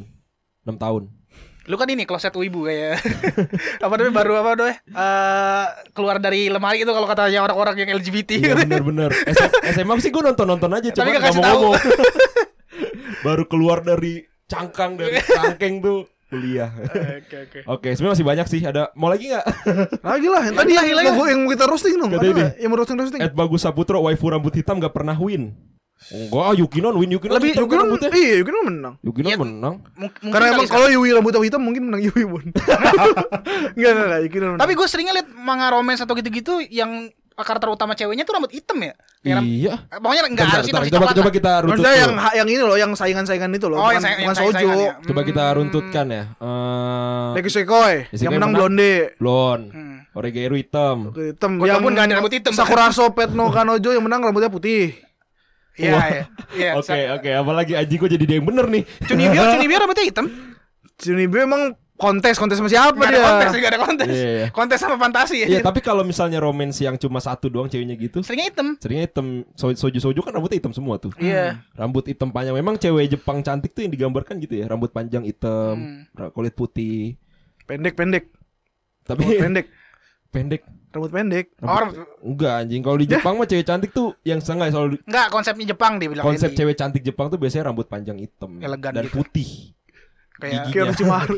[0.64, 1.04] 6 tahun.
[1.70, 2.98] Lu kan ini kloset wibu kayak
[3.86, 4.78] apa namanya baru apa namanya?
[4.90, 8.66] Eh keluar dari lemari itu kalau katanya orang-orang yang LGBT Iya gitu.
[8.66, 11.62] bener-bener S- SMA sih gue nonton-nonton aja Tapi Cuma nggak gak kasih mau tahu.
[11.62, 11.74] ngomong
[13.26, 14.14] Baru keluar dari
[14.46, 17.60] cangkang Dari cangkeng tuh kuliah Oke oke.
[17.68, 19.46] Oke sebenarnya masih banyak sih Ada Mau lagi gak?
[20.02, 22.10] Lagi lah, yang tadi Lagi, yang, lagi, yang, yang kita roasting dong.
[22.10, 22.34] Kata Ada ini.
[22.36, 22.52] nggak?
[22.56, 23.22] Yang mau roasting roasting.
[23.22, 25.54] Ed Bagus Saputro Waifu rambut hitam gak pernah win
[26.00, 28.94] Enggak ah, Yukinon win Yukinon Lebih hitam kan Yukinon, rambutnya iya Yukinon menang.
[29.04, 29.38] Yukinon Iya.
[29.38, 32.44] menang mungkin Karena emang kalau Yui rambut hitam mungkin menang Yui pun.
[33.76, 34.62] Enggak enggak enggak Yukinon menang.
[34.62, 38.76] Tapi gue seringnya liat manga romance atau gitu-gitu yang karakter utama ceweknya tuh rambut hitam
[38.80, 38.94] ya.
[39.22, 42.02] Iya Pokoknya enggak Bentar, harus hitam bentar, sih coba, coba kita runtut Maksudnya dulu.
[42.02, 44.68] yang yang ini loh, yang saingan-saingan itu loh, Oh, bukan, yang, bukan yang Sojo.
[44.76, 44.94] ya.
[45.04, 45.56] Coba kita Hmm.
[45.56, 48.52] runtutkan ya Eh Neki Sekoi, yang menang.
[48.52, 48.96] Blonde.
[49.16, 49.98] Blon Hmm.
[50.10, 51.52] Oregairu hitam Oke, Hitam.
[51.56, 52.52] Goto pun nggak ada rambut hitam.
[52.52, 55.00] Sakuraso no Kanojo yang menang rambutnya putih.
[55.80, 56.24] Iya, iya.
[56.52, 56.72] Iya.
[56.76, 60.26] Oke oke apalagi Aji gue jadi dia yang bener nih Chunibyo, Chunibyo rambutnya hitam.
[61.00, 61.64] Junibyo emang
[62.00, 63.20] kontes kontes sama siapa ada dia?
[63.28, 64.08] kontes, enggak ada kontes.
[64.08, 64.48] Iya, iya.
[64.56, 65.48] Kontes sama fantasi ya.
[65.52, 68.68] Iya tapi kalau misalnya romance yang cuma satu doang ceweknya gitu Seringnya hitam.
[68.80, 71.60] Seringnya hitam so, Soju Soju kan rambutnya hitam semua tuh Iya.
[71.76, 75.76] Rambut hitam panjang Memang cewek Jepang cantik tuh yang digambarkan gitu ya Rambut panjang hitam
[76.16, 76.32] Hmm.
[76.32, 77.20] Kulit putih
[77.68, 78.32] Pendek pendek.
[79.04, 79.66] Tapi pendek.
[80.34, 81.46] pendek Rambut pendek.
[81.60, 85.28] Oh, rambut- Enggak anjing Kalau di Jepang mah cewek cantik tuh Yang setengah selalu enggak
[85.30, 89.06] konsepnya Jepang dia bilang Konsep cewek cantik Jepang tuh biasanya rambut panjang hitam Elegan Dan
[89.06, 89.22] gitu.
[89.22, 89.78] putih
[90.40, 90.72] kayak.
[90.72, 91.36] Oke, oke.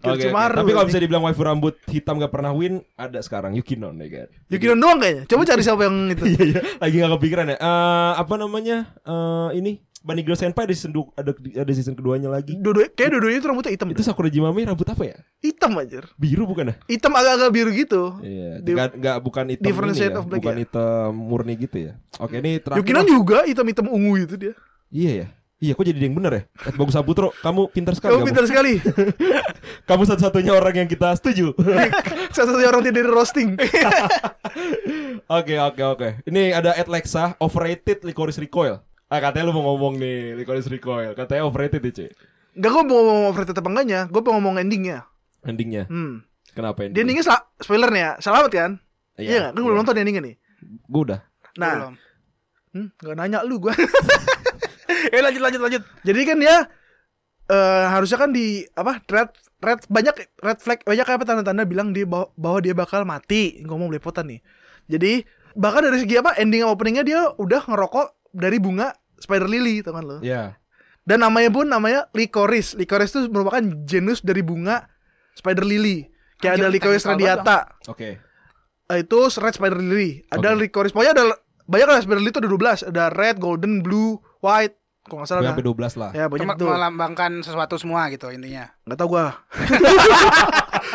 [0.00, 4.08] Orochimaru, Tapi kalau bisa dibilang waifu rambut hitam gak pernah win Ada sekarang Yukinon ya
[4.08, 5.22] kan Yukinon doang kayaknya.
[5.26, 6.24] Coba cari siapa yang itu.
[6.28, 7.56] Iya iya lagi gak kepikiran ya.
[7.58, 8.76] Eh apa namanya?
[9.02, 12.54] Eh ini Bunny Girl Senpai ada season du- ada ada season keduanya lagi.
[12.54, 13.88] Dua kayak dua-duanya itu rambutnya hitam.
[13.90, 15.16] Itu Sakura Jimame rambut apa ya?
[15.38, 16.06] Hitam aja.
[16.14, 16.74] Biru bukan ya?
[16.86, 18.02] Hitam agak-agak biru gitu.
[18.20, 20.18] Iya, enggak enggak bukan hitam different ini shade ya.
[20.18, 20.60] of black bukan ya?
[20.62, 21.92] hitam murni gitu ya.
[22.18, 22.80] Oke, ini terakhir.
[22.80, 23.10] Yukinon lah.
[23.10, 24.54] juga hitam-hitam ungu itu dia.
[24.88, 25.28] Iya ya.
[25.58, 26.42] Iya, kok jadi yang bener ya?
[26.70, 28.28] Ed Bagus Saputro, kamu pintar sekali Kamu kamu.
[28.30, 28.72] pintar sekali.
[29.90, 31.50] Kamu satu-satunya orang yang kita setuju.
[32.36, 33.48] Satu-satunya orang tidak di roasting.
[35.28, 36.08] Oke, oke, oke.
[36.24, 38.80] Ini ada Ed Lexa, overrated Licorice Recoil.
[39.08, 41.16] Ah, katanya lu mau ngomong nih Licorice Recoil.
[41.16, 42.10] Katanya overrated ya, Cek.
[42.60, 44.00] Enggak gue mau ngomong overrated apa enggaknya.
[44.12, 45.08] Gue mau ngomong endingnya.
[45.44, 45.88] Endingnya.
[45.88, 46.24] Hmm.
[46.52, 48.12] Kenapa endingnya sel- spoiler nih ya.
[48.20, 48.70] Selamat kan?
[49.16, 49.52] Iya, nggak?
[49.56, 50.34] Kan gue belum nonton endingnya nih.
[50.86, 51.20] Gue udah.
[51.56, 51.94] Nah, Belum.
[52.76, 53.72] hmm, gak nanya lu gue.
[55.14, 55.82] Eh lanjut lanjut lanjut.
[56.04, 56.56] Jadi kan dia
[57.48, 59.30] eh harusnya kan di apa red
[59.64, 63.88] red banyak red flag banyak apa tanda-tanda bilang dia bahwa, bahwa dia bakal mati ngomong
[63.88, 64.40] belepotan nih.
[64.88, 65.24] Jadi
[65.56, 70.06] bahkan dari segi apa ending openingnya dia udah ngerokok dari bunga spider lily tau kan
[70.06, 70.18] lo.
[70.22, 70.54] Iya.
[71.02, 72.76] Dan namanya pun namanya licorice.
[72.76, 74.86] Licorice itu merupakan genus dari bunga
[75.34, 76.06] spider lily.
[76.38, 77.58] Kayak Anjir, ada licorice radiata.
[77.86, 78.20] Oke.
[78.86, 80.22] Eh, Itu red spider lily.
[80.28, 80.60] Ada Oke.
[80.62, 80.92] licorice.
[80.92, 81.24] Pokoknya ada
[81.64, 82.86] banyak lah spider lily itu ada 12.
[82.86, 84.76] Ada red, golden, blue, white.
[85.02, 85.40] Kalau nggak salah.
[85.40, 86.10] Gue sampai 12 lah.
[86.12, 86.68] Ya banyak Cuma tuh.
[86.68, 88.68] melambangkan sesuatu semua gitu intinya.
[88.84, 89.26] Nggak tahu gua.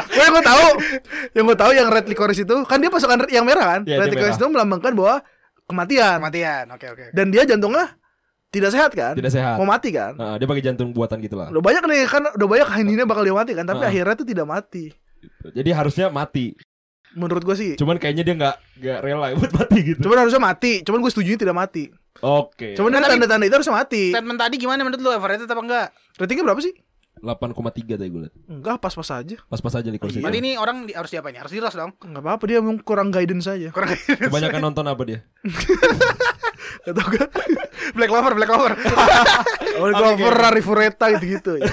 [0.08, 0.66] Gua yang gua tahu,
[1.34, 3.82] yang gua tahu yang red licorice itu kan dia pasukan yang merah kan?
[3.84, 4.42] Iya, red licorice merah.
[4.42, 5.16] itu melambangkan bahwa
[5.66, 6.18] kematian.
[6.20, 6.66] Kematian.
[6.70, 7.06] Oke oke.
[7.12, 7.96] Dan dia jantungnya
[8.50, 9.14] tidak sehat kan?
[9.14, 9.58] Tidak sehat.
[9.58, 10.14] Mau mati kan?
[10.14, 11.50] Nah, dia pakai jantung buatan gitu lah.
[11.50, 13.90] Udah banyak nih kan udah banyak ini bakal dia mati kan, tapi Ah.
[13.90, 14.94] akhirnya tuh tidak mati.
[15.46, 16.54] Jadi harusnya mati.
[17.14, 17.74] Menurut gua sih.
[17.74, 20.00] Cuman kayaknya dia nggak nggak rela buat mati gitu.
[20.02, 21.90] Cuman harusnya mati, cuman gue setuju tidak mati.
[22.20, 22.74] Oke.
[22.74, 24.04] Cuman dari Tapi- tanda-tanda itu harusnya mati.
[24.10, 25.88] Statement tadi gimana menurut lu overrated apa enggak?
[26.18, 26.74] Ratingnya berapa sih?
[27.24, 28.34] 8,3 tadi gue liat.
[28.52, 29.36] Enggak, pas-pas aja.
[29.48, 30.28] Pas-pas aja Licorice Iya.
[30.28, 31.34] Berarti ini orang di- harus diapain?
[31.34, 31.96] Harus diros dong.
[32.04, 33.72] Enggak apa-apa dia emang kurang guidance aja.
[33.72, 35.20] Kurang Kebanyakan nonton apa dia?
[36.84, 37.30] Gak tau gak?
[37.96, 38.74] Black Clover, Black Clover.
[39.74, 41.58] Oh, Clover, Rari Fureta gitu-gitu.
[41.58, 41.66] ya.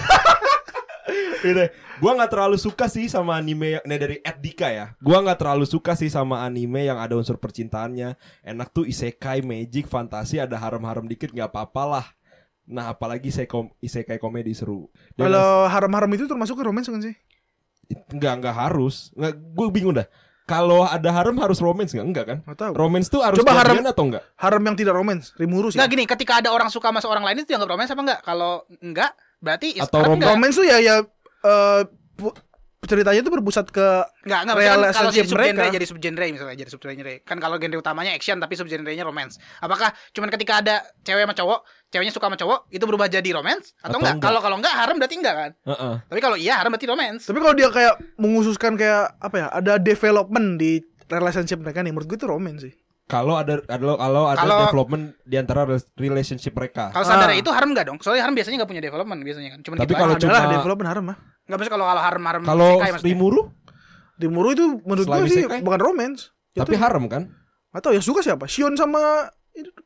[1.41, 1.65] Gitu.
[2.01, 4.93] Gua nggak terlalu suka sih sama anime yang nah dari Ed Dika ya.
[5.01, 8.13] Gua nggak terlalu suka sih sama anime yang ada unsur percintaannya.
[8.41, 12.07] Enak tuh isekai, magic, fantasi ada haram-haram dikit nggak apa-apa lah.
[12.67, 14.91] Nah, apalagi isekai, isekai komedi seru.
[15.15, 17.15] Dan Kalau haram-haram itu termasuk ke romance kan sih?
[18.13, 19.11] Enggak, enggak harus.
[19.15, 20.07] Enggak, gue bingung dah.
[20.45, 22.07] kalau ada harem harus romance nggak?
[22.07, 22.39] Enggak kan?
[22.43, 22.75] Tahu.
[22.75, 24.23] Romance tuh harus Coba harem- jadian atau enggak?
[24.35, 25.79] Harem yang tidak romance, Rimuru sih.
[25.79, 28.21] Nggak gini, ketika ada orang suka sama seorang lain itu dianggap romance apa enggak?
[28.27, 30.35] Kalau enggak, berarti Atau rom- enggak.
[30.35, 30.97] Romance tuh ya ya
[32.19, 32.35] pu-
[32.83, 33.87] ceritanya tuh berpusat ke
[34.25, 35.77] Enggak, enggak maksudnya kan kalau jadi subgenre mereka.
[35.77, 37.15] jadi subgenre misalnya jadi subgenre.
[37.23, 39.37] Kan kalau genre utamanya action tapi subgenrenya romance.
[39.61, 40.75] Apakah cuman ketika ada
[41.05, 44.17] cewek sama cowok, ceweknya suka sama cowok itu berubah jadi romance atau, Atau enggak?
[44.19, 45.51] Kalau kalau enggak harem berarti enggak kan?
[45.67, 45.95] Heeh.
[46.03, 47.23] Tapi kalau iya harem berarti romance.
[47.23, 52.09] Tapi kalau dia kayak mengususkan kayak apa ya, ada development di relationship mereka nih, menurut
[52.09, 52.73] gue itu romance sih.
[53.05, 56.89] Kalau ada ada kalau ada Kalau- development di antara rel- relationship mereka.
[56.91, 57.37] Kalau standar Ah.
[57.37, 57.99] itu harem enggak dong?
[58.01, 59.61] Soalnya harem biasanya enggak punya development biasanya kan.
[59.61, 61.19] Cuman Tapi gitu kalau cuma- development harem mah.
[61.51, 63.11] Enggak maksudnya kalau kalau harem-harem Kalau isekai maksudnya.
[63.11, 63.41] Rimuru
[64.17, 65.61] Rimuru itu menurut gue sih isekai?
[65.61, 66.31] bukan romance.
[66.53, 67.23] tapi harem kan?
[67.71, 68.47] atau yang suka siapa?
[68.47, 69.31] Shion sama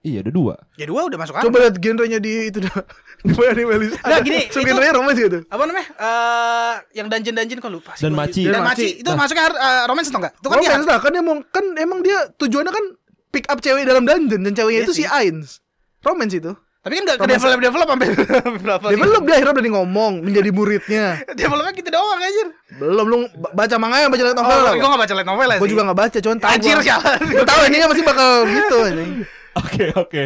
[0.01, 0.61] Iya ada dua.
[0.77, 1.49] Ya dua udah masuk harem.
[1.49, 2.85] Coba lihat genrenya di itu dah.
[3.25, 3.97] Di anime list.
[3.99, 5.41] Nah, gini, So itu- genrenya romance gitu.
[5.43, 5.89] apa namanya?
[5.97, 8.05] Eh yang dungeon-dungeon kok lupa sih.
[8.05, 8.13] Dan.
[8.13, 8.45] Maci.
[8.45, 9.01] Dan Dan Maci.
[9.01, 9.17] Itu Nah.
[9.17, 10.35] masuknya eh, romance atau enggak?
[10.37, 12.85] Itu kan dia romance lah kan dia mau kan emang dia tujuannya kan
[13.33, 15.09] pick up cewek dalam dungeon dan ceweknya Iya itu si sih.
[15.09, 15.65] Ains.
[16.01, 16.53] Romance itu.
[16.85, 18.09] Tapi kan enggak ke develop develop sampai
[18.63, 18.87] berapa?
[18.87, 21.07] Dia belum dia akhirnya berani ngomong menjadi muridnya.
[21.41, 22.47] Developnya gitu doang anjir.
[22.77, 24.59] Belum lu ba- baca manga baca light novel.
[24.61, 26.51] Oh, gue gak baca light novel ya Gue juga gak baca, cuman tahu.
[26.53, 26.85] Anjir, gua.
[26.85, 27.19] sialan.
[27.25, 29.13] Gua tahu ini pasti bakal gitu anjing.
[29.55, 30.23] Oke oke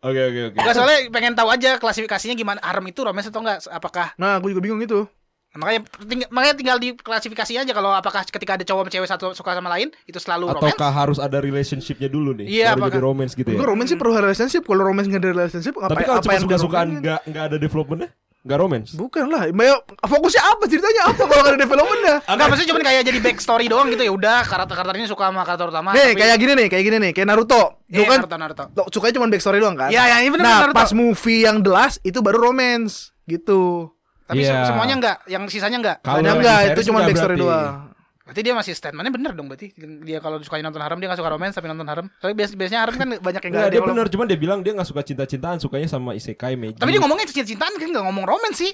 [0.00, 0.56] oke oke oke.
[0.56, 4.50] Enggak soalnya pengen tahu aja klasifikasinya gimana harem itu romance atau enggak apakah Nah, gue
[4.50, 5.04] juga bingung itu.
[5.52, 9.26] Makanya ting- makanya tinggal di klasifikasi aja kalau apakah ketika ada cowok sama cewek satu
[9.32, 12.46] suka sama lain itu selalu romance Ataukah harus ada relationshipnya dulu nih?
[12.46, 13.56] Iya, baru jadi apakah- romance gitu ya.
[13.56, 14.62] Gue romance sih perlu relationship.
[14.62, 17.56] Kalau romance nggak ada relationship, Tapi ngapain kalau apa cuma yang suka-sukaan nggak nggak ada
[17.56, 18.08] developmentnya,
[18.40, 18.88] nggak romance.
[18.94, 22.16] Bukan lah, Mbak, fokusnya apa ceritanya apa kalau nggak ada developmentnya?
[22.30, 25.66] Enggak maksudnya cuma kayak jadi backstory doang gitu ya udah karakter-karakter ini suka sama karakter
[25.68, 27.62] utama Nih, tapi- kayak gini nih, kayak gini nih, kayak Naruto.
[27.84, 29.90] Iya, Itu kan Naruto Naruto lo sukanya cuma backstory doang kan?
[29.90, 30.78] Iya, yang ini bener, Nah, Naruto.
[30.78, 33.90] pas movie yang The Last itu baru romance gitu.
[34.30, 34.54] Tapi Iya.
[34.54, 37.42] se- semuanya enggak yang sisanya enggak Kalau enggak, di itu cuma backstory berarti.
[37.42, 37.74] doang.
[38.22, 39.66] berarti dia masih statementnya bener dong berarti
[40.00, 42.80] dia kalau sukanya nonton harem dia nggak suka romance tapi nonton harem tapi bias biasanya
[42.80, 45.58] harem kan banyak yang Enggak, enggak dia bener, cuman dia bilang dia nggak suka cinta-cintaan,
[45.58, 46.78] sukanya sama isekai magic.
[46.78, 48.70] tapi dia ngomongnya cinta-cintaan kan enggak ngomong romance sih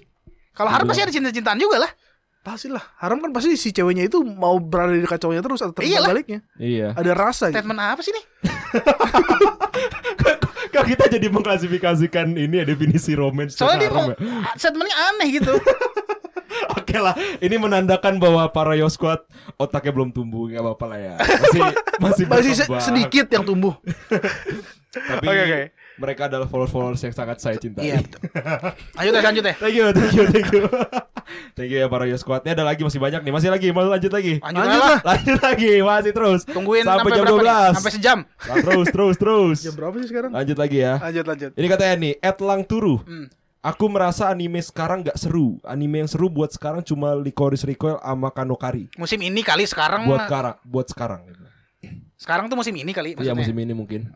[0.52, 0.90] kalau harem Iya.
[0.90, 1.90] pasti ada cinta-cintaan juga lah
[2.46, 2.78] Pasti lah.
[3.02, 6.46] Harem kan pasti si ceweknya itu mau berada di dekat cowoknya terus atau terbaliknya.
[6.54, 6.94] Iya.
[6.94, 7.58] Ada rasa gitu.
[7.58, 8.24] statement apa sih nih
[10.70, 14.16] Kok kita jadi mengklasifikasikan ini ya definisi romance soalnya dia harem mau ya?
[14.54, 15.52] statementnya aneh gitu
[16.76, 19.26] Oke lah, ini menandakan bahwa para Yo Squad
[19.58, 21.14] otaknya belum tumbuh, nggak apa-apa lah ya.
[21.20, 21.60] Masih
[22.00, 22.80] masih Masih berkembang.
[22.80, 23.74] sedikit yang tumbuh.
[25.10, 25.60] Tapi Oke, oke.
[25.96, 27.88] Mereka adalah followers-followers yang sangat saya cintai.
[27.88, 28.20] iya betul
[28.94, 30.62] lanjut ya lanjut ya Thank you, thank you, thank you.
[31.52, 32.42] thank you ya para Yo Squad.
[32.42, 33.32] Ini ada lagi masih banyak nih.
[33.32, 34.38] Masih lagi, mau lanjut lagi.
[34.38, 34.98] lanjut, Lanjut lah.
[35.02, 36.40] Lanjut lagi, masih terus.
[36.46, 37.42] tungguin sampai, sampai, jam berapa 12.
[37.42, 37.74] nih?
[37.74, 39.58] sampai sejam Nah, terus, terus, terus.
[39.64, 40.30] Jam berapa sih sekarang?
[40.30, 40.94] Lanjut lagi ya.
[41.00, 43.00] lanjut lanjut Ini katanya nih, Ed Lang Turu.
[43.02, 43.26] Hmm.
[43.58, 45.58] Aku merasa anime sekarang gak seru.
[45.66, 48.86] Anime yang seru buat sekarang cuma Licorice Recoil sama Kanokari.
[48.94, 51.20] musim ini kali sekarang Buat sekarang, buat sekarang.
[52.14, 54.06] sekarang tuh musim ini kali Iya musim ini mungkin.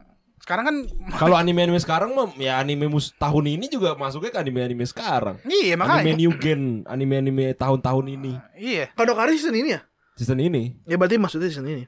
[0.40, 0.76] Sekarang kan
[1.14, 5.36] Kalau anime-anime sekarang mah ya anime mus tahun ini juga masuknya ke anime-anime sekarang.
[5.44, 8.32] iya Anime makanya new gen, anime-anime tahun-tahun ini.
[8.54, 9.80] iya Kanokari season ini ya?
[10.14, 10.76] Season ini.
[10.84, 11.84] Ya berarti maksudnya season ini.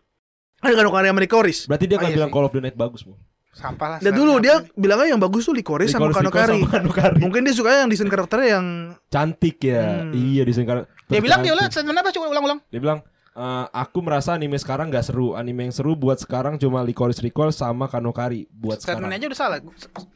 [0.58, 1.66] Ada Kanokari sama Licorice.
[1.66, 2.34] Berarti dia Oh, kan iya bilang sih.
[2.34, 3.16] Call of the Night bagus, Bu.
[3.52, 6.56] sampah lah Dan dulu dia bilangnya yang bagus tuh Licorice sama Licorice Recoil Kanokari.
[6.56, 7.16] sama Kanokari.
[7.20, 8.66] Mungkin dia suka yang desain karakternya yang
[9.08, 9.82] Cantik ya.
[10.02, 10.12] Hmm.
[10.12, 10.88] Iya desain karakter.
[11.04, 11.76] dia bilang dia ulang cantik.
[11.78, 12.98] statement apa coba ulang-ulang Dia bilang
[13.32, 15.32] "Eh, aku merasa anime sekarang gak seru.
[15.32, 19.24] Anime yang seru buat sekarang cuma Licorice Recoil sama Kanokari buat statementnya sekarang.
[19.24, 19.58] aja udah salah.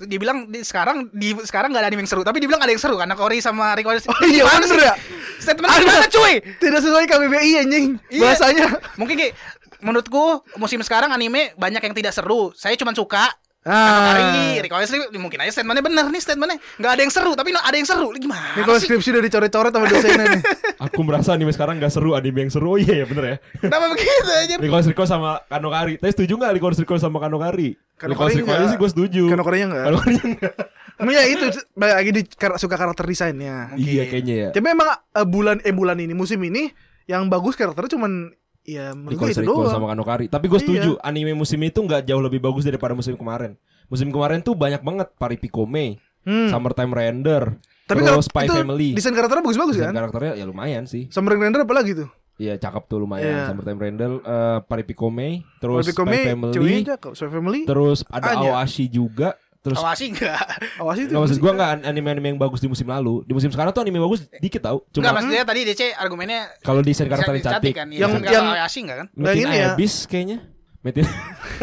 [0.04, 2.72] Dia bilang di sekarang di sekarang gak ada anime yang seru tapi dia bilang ada
[2.76, 3.00] yang seru.
[3.00, 4.94] Karena Kori sama Rico Oh iya bener ya?
[5.40, 6.34] statementnya gimana cuy?
[6.60, 7.86] Tidak sesuai KBBI anjing.
[8.12, 8.20] Iya.
[8.20, 8.66] Bahasanya.
[9.00, 9.32] Mungkin kayak
[9.80, 12.52] menurutku musim sekarang anime banyak yang tidak seru.
[12.52, 13.32] Saya cuma suka
[13.66, 14.14] Ah.
[14.14, 14.78] Kari, Rico
[15.18, 18.54] mungkin aja statementnya bener nih statementnya nggak ada yang seru tapi ada yang seru gimana
[18.54, 20.42] Ini kalau sih skripsi udah dicoret-coret sama dosennya nih
[20.86, 22.76] Aku merasa anime sekarang gak seru, anime yang seru.
[22.76, 23.36] Oh iya ya bener ya.
[23.64, 25.96] kenapa begitu aja Licorice Recoil sama Kanokari.
[25.96, 27.74] Tapi setuju gak Licorice Recoil sama Kanokari?
[27.96, 28.70] Kanokari Licorice Recoil enggak.
[28.70, 29.22] sih gue setuju.
[29.32, 29.84] Kanokarinya enggak.
[29.88, 30.54] Kanokari enggak.
[31.00, 31.44] Emang ya itu
[31.76, 34.48] lagi di kar- suka karakter desainnya Iya kayaknya ya.
[34.52, 36.72] Tapi emang eh, bulan eh bulan ini musim ini
[37.08, 38.32] yang bagus karakternya cuman
[38.66, 39.70] ya menurut gue itu doang.
[39.70, 40.26] sama Kanokari.
[40.26, 41.02] Tapi gue setuju, Iya.
[41.02, 43.54] anime musim itu nggak jauh lebih bagus daripada musim kemarin.
[43.86, 46.50] Musim kemarin tuh banyak banget Paripikome, Hmm.
[46.50, 47.54] Summertime Render,
[47.86, 48.90] Tapi kalau terus Spy itu Family.
[48.92, 49.94] desain karakternya bagus-bagus Desain kan?
[49.96, 51.06] karakternya ya lumayan sih.
[51.06, 52.10] Summer Render apa lagi tuh?
[52.36, 53.24] Iya cakep tuh lumayan.
[53.24, 53.42] Iya.
[53.48, 57.12] Summertime Render, eh, Paripikome, terus Paripikome, Spy Family, ceweknya cakep.
[57.14, 57.60] Spy Family.
[57.64, 58.50] terus ada Anya.
[58.52, 59.38] Awashi juga.
[59.66, 60.38] Terus awasi enggak
[60.78, 61.10] Awas itu.
[61.10, 63.20] Maksud gue nggak anime-anime yang bagus di musim lalu.
[63.22, 64.86] Di musim sekarang tuh anime bagus dikit tau.
[64.86, 68.32] Enggak Cuma maksudnya tadi DC argumennya kalau desain karakter yang cantik, kan Yang- yang yang-
[68.32, 69.66] yang Awasi enggak kan Metin ini ya.
[69.72, 70.38] Abyss kayaknya.
[70.80, 71.02] Metin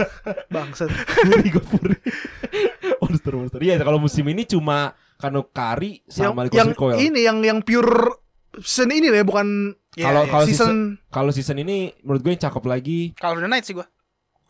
[0.54, 0.91] Bangsat.
[0.91, 1.95] Puri gue Puri.
[2.99, 3.60] monster monster.
[3.60, 6.97] Iya kalau musim ini cuma Kanokari yang sama yang Licorice Recoil.
[6.99, 8.20] ini yang yang pure
[8.60, 9.47] season ini lah ya bukan
[9.93, 10.32] Iya, Kalau iya.
[10.34, 10.78] kalau season, season
[11.08, 13.86] kalau season ini menurut gue yang cakep lagi of the Night sih gua.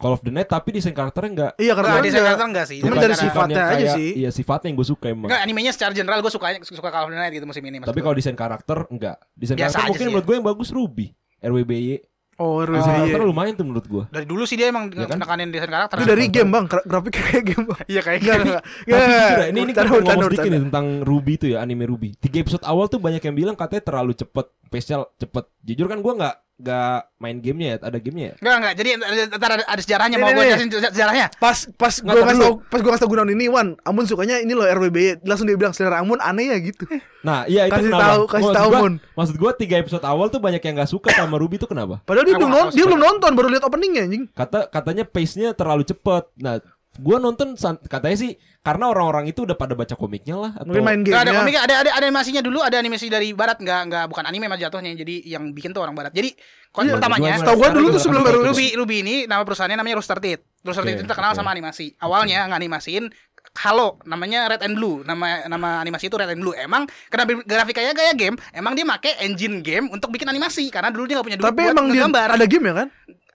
[0.04, 2.78] Call of the Night tapi desain karakternya enggak iya karena Enggak, desain karakter enggak sih.
[2.78, 4.10] Cuma Tapi dari sifatnya aja kayak- sih.
[4.14, 5.28] Iya sifatnya yang gue suka emang.
[5.28, 7.80] Enggak, animenya secara general gue suka suka Call of the Night gitu musim ini.
[7.80, 9.16] Tapi kalau desain karakter enggak.
[9.34, 10.12] Desain Biasa karakter aja mungkin sih ya.
[10.12, 11.08] menurut gue yang bagus Ruby.
[11.40, 11.88] RWBY.
[12.36, 12.98] oh Desain RWBY.
[13.06, 14.04] karakter lumayan tuh menurut gue.
[14.10, 15.18] dari dulu sih dia emang Iya kan?
[15.18, 15.96] nekanin desain karakter.
[15.96, 17.82] Itu dari game bang, gra- grafiknya kayak game bang.
[17.86, 18.62] Iya kayak Enggak, enggak.
[18.64, 22.10] Tapi ya, ini ini kita ngomong sedikit nih tentang Ruby itu ya anime Ruby.
[22.18, 25.46] Tiga episode awal tuh banyak yang bilang katanya terlalu cepet, spesial cepet.
[25.62, 28.36] Jujur kan gue nggak nggak main gamenya ya, ada gamenya ya.
[28.40, 28.74] Enggak enggak.
[28.74, 31.28] Jadi ada, ntar ada, ada sejarahnya mau gue jelasin sejarahnya.
[31.36, 34.52] Pas pas gue ngasih tau pas gue ngasih tau Gunawan ini Wan, Amun sukanya ini
[34.52, 35.22] loh RWBY.
[35.22, 36.88] Langsung dia bilang selera Amun aneh ya gitu.
[37.22, 38.04] Nah, iya itu Kasih kenapa?
[38.06, 38.94] tahu, kasih Maksud tahu, gua- Mun.
[39.14, 42.00] Maksud gue tiga episode awal tuh banyak yang nggak suka sama Ruby itu kenapa?
[42.02, 44.24] Padahal dia belum nggak non- tahu dia belum nonton, baru lihat openingnya anjing.
[44.30, 46.24] Kata katanya pace-nya terlalu cepet.
[46.38, 46.60] Nah,
[47.02, 48.32] gua nonton san- katanya sih
[48.64, 51.76] karena orang-orang itu udah pada baca komiknya lah atau Mungkin main Enggak ada komiknya, ada
[51.84, 54.94] ada ada animasinya dulu, ada animasi dari barat enggak enggak bukan anime mah jatuhnya.
[54.94, 56.14] Jadi yang bikin tuh orang barat.
[56.14, 56.32] Jadi
[56.70, 59.98] kon Iya, pertamanya Setahu gua dulu tuh sebelum baru Ruby Ruby ini nama perusahaannya namanya
[60.00, 60.42] Rooster Teeth.
[60.64, 61.40] Rooster Teeth itu terkenal oke.
[61.42, 61.98] sama animasi.
[62.00, 63.10] Awalnya nganimasiin
[63.54, 65.06] Halo, namanya Red and Blue.
[65.06, 66.58] Nama nama animasi itu Red and Blue.
[66.58, 71.06] Emang karena grafikanya kayak game, emang dia make engine game untuk bikin animasi karena dulu
[71.06, 72.88] dia nggak punya duit Tapi buat emang dia ada game ya kan?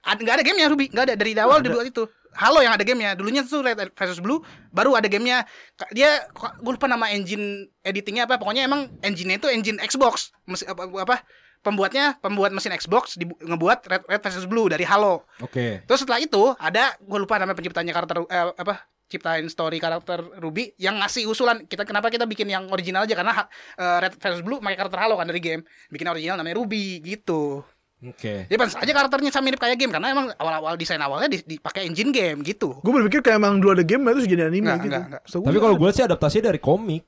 [0.02, 2.08] Ada nggak ada gamenya Ruby, nggak ada dari awal dibuat itu.
[2.36, 5.48] Halo yang ada gamenya, dulunya tuh Red versus Blue, baru ada gamenya.
[5.90, 10.86] Dia gue lupa nama engine editingnya apa, pokoknya emang engine-nya itu engine Xbox, Mes- apa,
[10.86, 11.24] apa
[11.58, 15.26] pembuatnya pembuat mesin Xbox dibu- ngebuat Red, Red versus Blue dari Halo.
[15.42, 15.82] Oke.
[15.82, 20.76] Terus setelah itu ada gue lupa nama penciptanya karakter eh, apa ciptain story karakter Ruby
[20.76, 23.32] yang ngasih usulan kita kenapa kita bikin yang original aja karena
[23.74, 27.64] eh, Red versus Blue pakai karakter Halo kan dari game bikin original namanya Ruby gitu.
[27.98, 28.46] Oke.
[28.46, 31.82] Jadi pantas aja karakternya sama mirip kayak game karena emang awal-awal desain awalnya di- dipakai
[31.82, 32.78] engine game gitu.
[32.78, 34.86] Gue berpikir kayak emang dulu ada game itu jadi anime Enggak, gitu.
[34.86, 35.22] enggak, enggak.
[35.26, 37.02] Setahu Tapi gua kalau gue sih adaptasinya dari komik.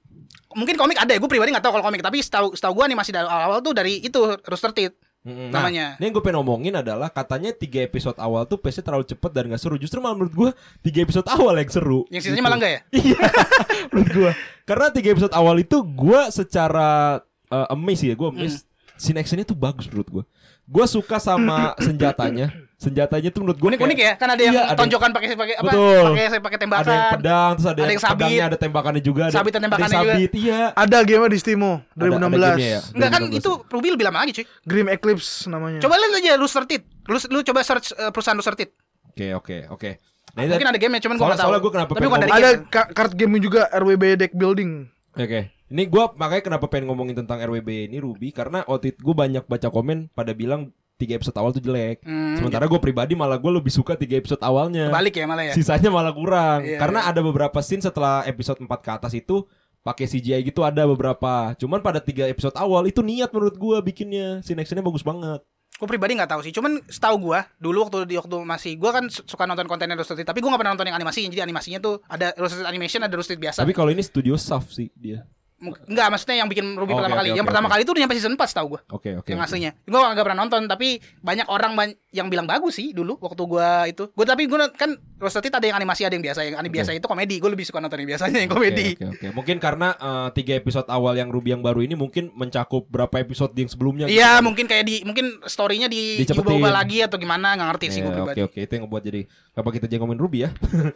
[0.51, 3.15] Mungkin komik ada ya, gue pribadi nggak tahu kalau komik tapi setahu setahu gue animasi
[3.15, 4.99] dari awal tuh dari itu Rooster Teeth.
[5.21, 5.53] Mm-mm.
[5.53, 5.95] Namanya.
[5.95, 9.31] Nah, ini yang gue pengen ngomongin adalah katanya tiga episode awal tuh pace-nya terlalu cepet
[9.31, 9.77] dan gak seru.
[9.77, 12.09] Justru malah menurut gue tiga episode awal yang seru.
[12.09, 12.47] Yang sisanya Gitu.
[12.49, 12.81] malah enggak ya?
[12.91, 13.19] Iya,
[13.93, 14.33] menurut gue.
[14.65, 18.65] Karena tiga episode awal itu gue secara uh, amazed ya, gue amazed.
[18.97, 20.25] Scene actionnya tuh bagus menurut gue.
[20.71, 22.55] Gue suka sama senjatanya.
[22.77, 25.55] Senjatanya tuh menurut gue Unik-unik ya, kan ada yang Iya, ada yang- tonjokan pakai pakai
[25.59, 25.69] apa?
[25.69, 26.05] Betul.
[26.17, 26.81] Pakai pakai tembakan.
[26.81, 28.15] ada yang pedang, terus ada, Ada yang, yang sabit.
[28.17, 30.15] pedangnya, ada tembakannya juga, ada, Sabit dan ada tembakannya juga.
[30.17, 30.61] sabit, iya.
[30.73, 32.41] ada game di Steamo Ada- ada 2016.
[32.49, 32.81] gamenya ya?
[32.89, 33.37] Enggak kan 2016.
[33.37, 34.45] itu Ruby lebih lama lagi cuy.
[34.65, 35.79] Grim Eclipse namanya.
[35.79, 36.85] Coba lihat aja Rooster Teeth.
[37.05, 38.73] Lu, lu coba search eh, perusahaan Rooster Teeth.
[39.11, 39.91] Oke, oke, oke.
[40.31, 41.45] Nah, ini- Mungkin ada game cuman gua Soalnya- enggak tahu.
[41.45, 42.95] soalnya gua kenapa Tapi pengen dari ada game.
[42.95, 44.71] card game juga RWB deck building.
[45.13, 45.41] Oke.
[45.71, 49.71] Ini gua makanya kenapa pengen ngomongin tentang RWB ini Ruby karena waktu gue banyak baca
[49.71, 52.03] komen pada bilang tiga episode awal tuh jelek.
[52.03, 54.91] Hmm, Sementara gue pribadi malah gue lebih suka tiga episode awalnya.
[54.91, 55.55] Balik ya malah ya.
[55.55, 56.67] Sisanya malah kurang.
[56.67, 59.47] Iya, karena ada beberapa scene setelah episode 4 ke atas itu
[59.81, 61.55] pakai CGI gitu ada beberapa.
[61.57, 64.43] Cuman pada tiga episode awal itu niat menurut gua bikinnya.
[64.43, 65.41] Scene actionnya bagus banget.
[65.73, 66.53] Gue pribadi nggak tahu sih.
[66.53, 70.21] Cuman setahu gua dulu waktu di waktu masih gua kan su- suka nonton kontennya Roasted
[70.21, 71.25] tapi gua nggak pernah nonton yang animasi.
[71.31, 73.65] Jadi animasinya tuh ada Roasted Animation, ada Roasted biasa.
[73.65, 75.25] Tapi kalau ini studio Saf sih dia.
[75.61, 77.29] Enggak, maksudnya yang bikin Ruby Oke, pertama oke, kali.
[77.29, 77.73] oke, yang pertama oke.
[77.77, 78.81] kali itu udah nyampe season 4 setahu gua.
[78.91, 79.29] Oke, oke.
[79.29, 79.47] yang oke.
[79.47, 79.71] aslinya.
[79.85, 80.89] Gua nggak pernah nonton, tapi
[81.21, 84.09] banyak orang ban- yang bilang bagus sih dulu waktu gua itu.
[84.11, 86.41] Gua tapi gua kan Roasted Teeth ada yang animasi, ada yang biasa.
[86.43, 87.37] Yang ani- biasa itu komedi.
[87.37, 88.97] Gua lebih suka nonton yang biasanya yang komedi.
[88.97, 89.27] Oke, oke, oke.
[89.37, 93.53] Mungkin karena eh, tiga episode awal yang Ruby yang baru ini mungkin mencakup berapa episode
[93.53, 94.09] yang sebelumnya.
[94.09, 94.43] gitu Iya, kan.
[94.43, 98.13] mungkin kayak di mungkin story-nya di diubah lagi atau gimana nggak ngerti sih Iya, gua
[98.17, 98.41] pribadi.
[98.41, 98.59] Oke, oke.
[98.65, 100.51] Itu yang ngebuat jadi apa kita jadi ngomongin Ruby ya?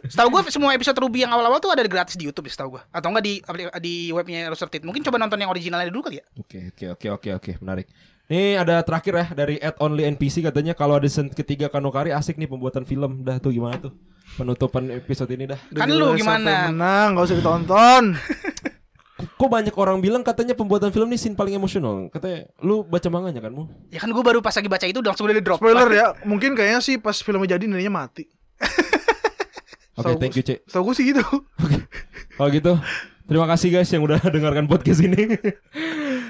[0.09, 2.83] Setahu gue semua episode Ruby yang awal-awal tuh ada gratis di YouTube ya setahu gue.
[2.89, 3.33] Atau enggak di
[3.77, 4.87] di webnya Teeth.
[4.87, 6.25] Mungkin coba nonton yang originalnya dulu kali ya.
[6.39, 7.91] Oke, oke, oke, oke, oke, menarik.
[8.25, 12.41] Nih ada terakhir ya dari Add Only NPC katanya kalau ada season ketiga Kanokari asik
[12.41, 13.21] nih pembuatan film.
[13.21, 13.93] Dah tuh gimana tuh
[14.33, 15.59] penutupan episode ini dah.
[15.69, 16.73] Kan lu gimana?
[16.73, 18.03] Menang, gak usah ditonton.
[19.39, 22.11] Kok banyak orang bilang katanya pembuatan film ini scene paling emosional.
[22.11, 23.63] Katanya lu baca manganya kan mu?
[23.87, 25.59] Ya kan gue baru pas lagi baca itu udah langsung udah di drop.
[25.63, 28.27] Spoiler ya, mungkin kayaknya sih pas filmnya jadi neneknya mati.
[29.95, 30.67] Oke, Setahu thank you, Cek.
[30.67, 31.23] Setahu gue sih gitu.
[32.35, 32.73] Kalau gitu,
[33.25, 35.23] terima kasih guys yang udah dengarkan podcast ini.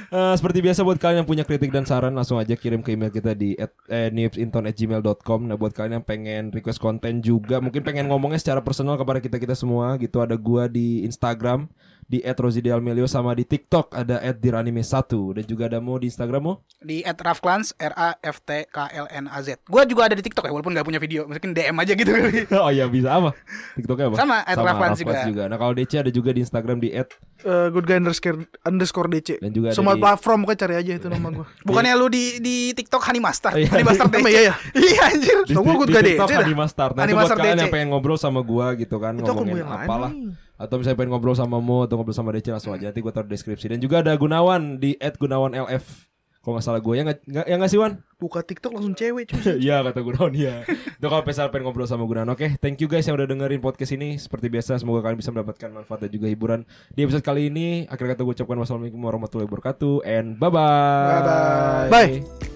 [0.06, 3.10] Eh, seperti biasa buat kalian yang punya kritik dan saran langsung aja kirim ke email
[3.10, 5.50] kita di at, eh, newsinton@gmail.com.
[5.50, 9.42] Nah buat kalian yang pengen request konten juga, mungkin pengen ngomongnya secara personal kepada kita
[9.42, 10.22] kita semua gitu.
[10.22, 11.68] Ada gua di Instagram
[12.06, 16.54] di @rosidealmelio sama di TikTok ada @diranime1 dan juga ada mo di Instagram mo.
[16.78, 19.58] Di at Rafklans R A F T K L N A Z.
[19.66, 21.26] Gue juga ada di TikTok ya walaupun gak punya video.
[21.26, 22.46] Mungkin DM aja gitu kali.
[22.62, 23.34] oh iya bisa apa?
[23.74, 24.16] TikToknya apa?
[24.16, 25.50] Sama, at Raflans juga.
[25.50, 27.10] Nah kalau DC ada juga di Instagram di at
[27.46, 29.38] Eh, good guy underscore, underscore DC.
[29.38, 31.46] Dan juga Semua di- platform pokoknya cari aja itu nama gue.
[31.68, 33.54] Bukannya lu di di TikTok Honey Master.
[33.54, 33.70] Iya.
[33.70, 34.34] Honey Master Emang DC.
[34.34, 34.56] iya ya?
[34.74, 35.38] Iya anjir.
[35.46, 36.46] di- good guy TikTok DC dah.
[36.48, 36.94] Hanima Start.
[36.96, 37.62] Nah, itu buat Animaster kalian DC.
[37.62, 40.10] yang pengen ngobrol sama gua gitu kan ngomongin gue apalah.
[40.10, 40.45] nih?
[40.56, 43.28] Atau misalnya pengen ngobrol sama Mo atau ngobrol sama DC langsung aja nanti gua taruh
[43.28, 46.08] deskripsi dan juga ada Gunawan di @gunawanlf.
[46.40, 48.06] Kalau nggak salah gue ya nggak nggak- ya nggak sih Wan?
[48.22, 49.58] Buka TikTok langsung cewek cuy.
[49.66, 50.62] Iya kata Gunawan ya.
[50.70, 52.38] Itu kalau pesal pengen ngobrol sama Gunawan.
[52.38, 54.22] Oke, thank you guys yang udah dengerin podcast ini.
[54.22, 56.62] Seperti biasa, semoga kalian bisa mendapatkan manfaat dan juga hiburan
[56.94, 57.90] di episode kali ini.
[57.90, 61.90] Akhir kata gue ucapkan wassalamualaikum warahmatullahi wabarakatuh and bye bye.
[61.90, 61.90] Bye-bye.
[61.90, 62.55] Bye.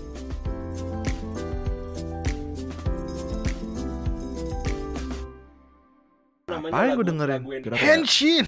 [6.68, 7.42] Apaan gue dengerin?
[7.76, 8.44] Henshin.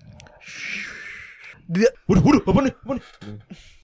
[1.71, 2.73] Dia Waduh, waduh, apa nih?
[2.75, 3.03] Apa nih?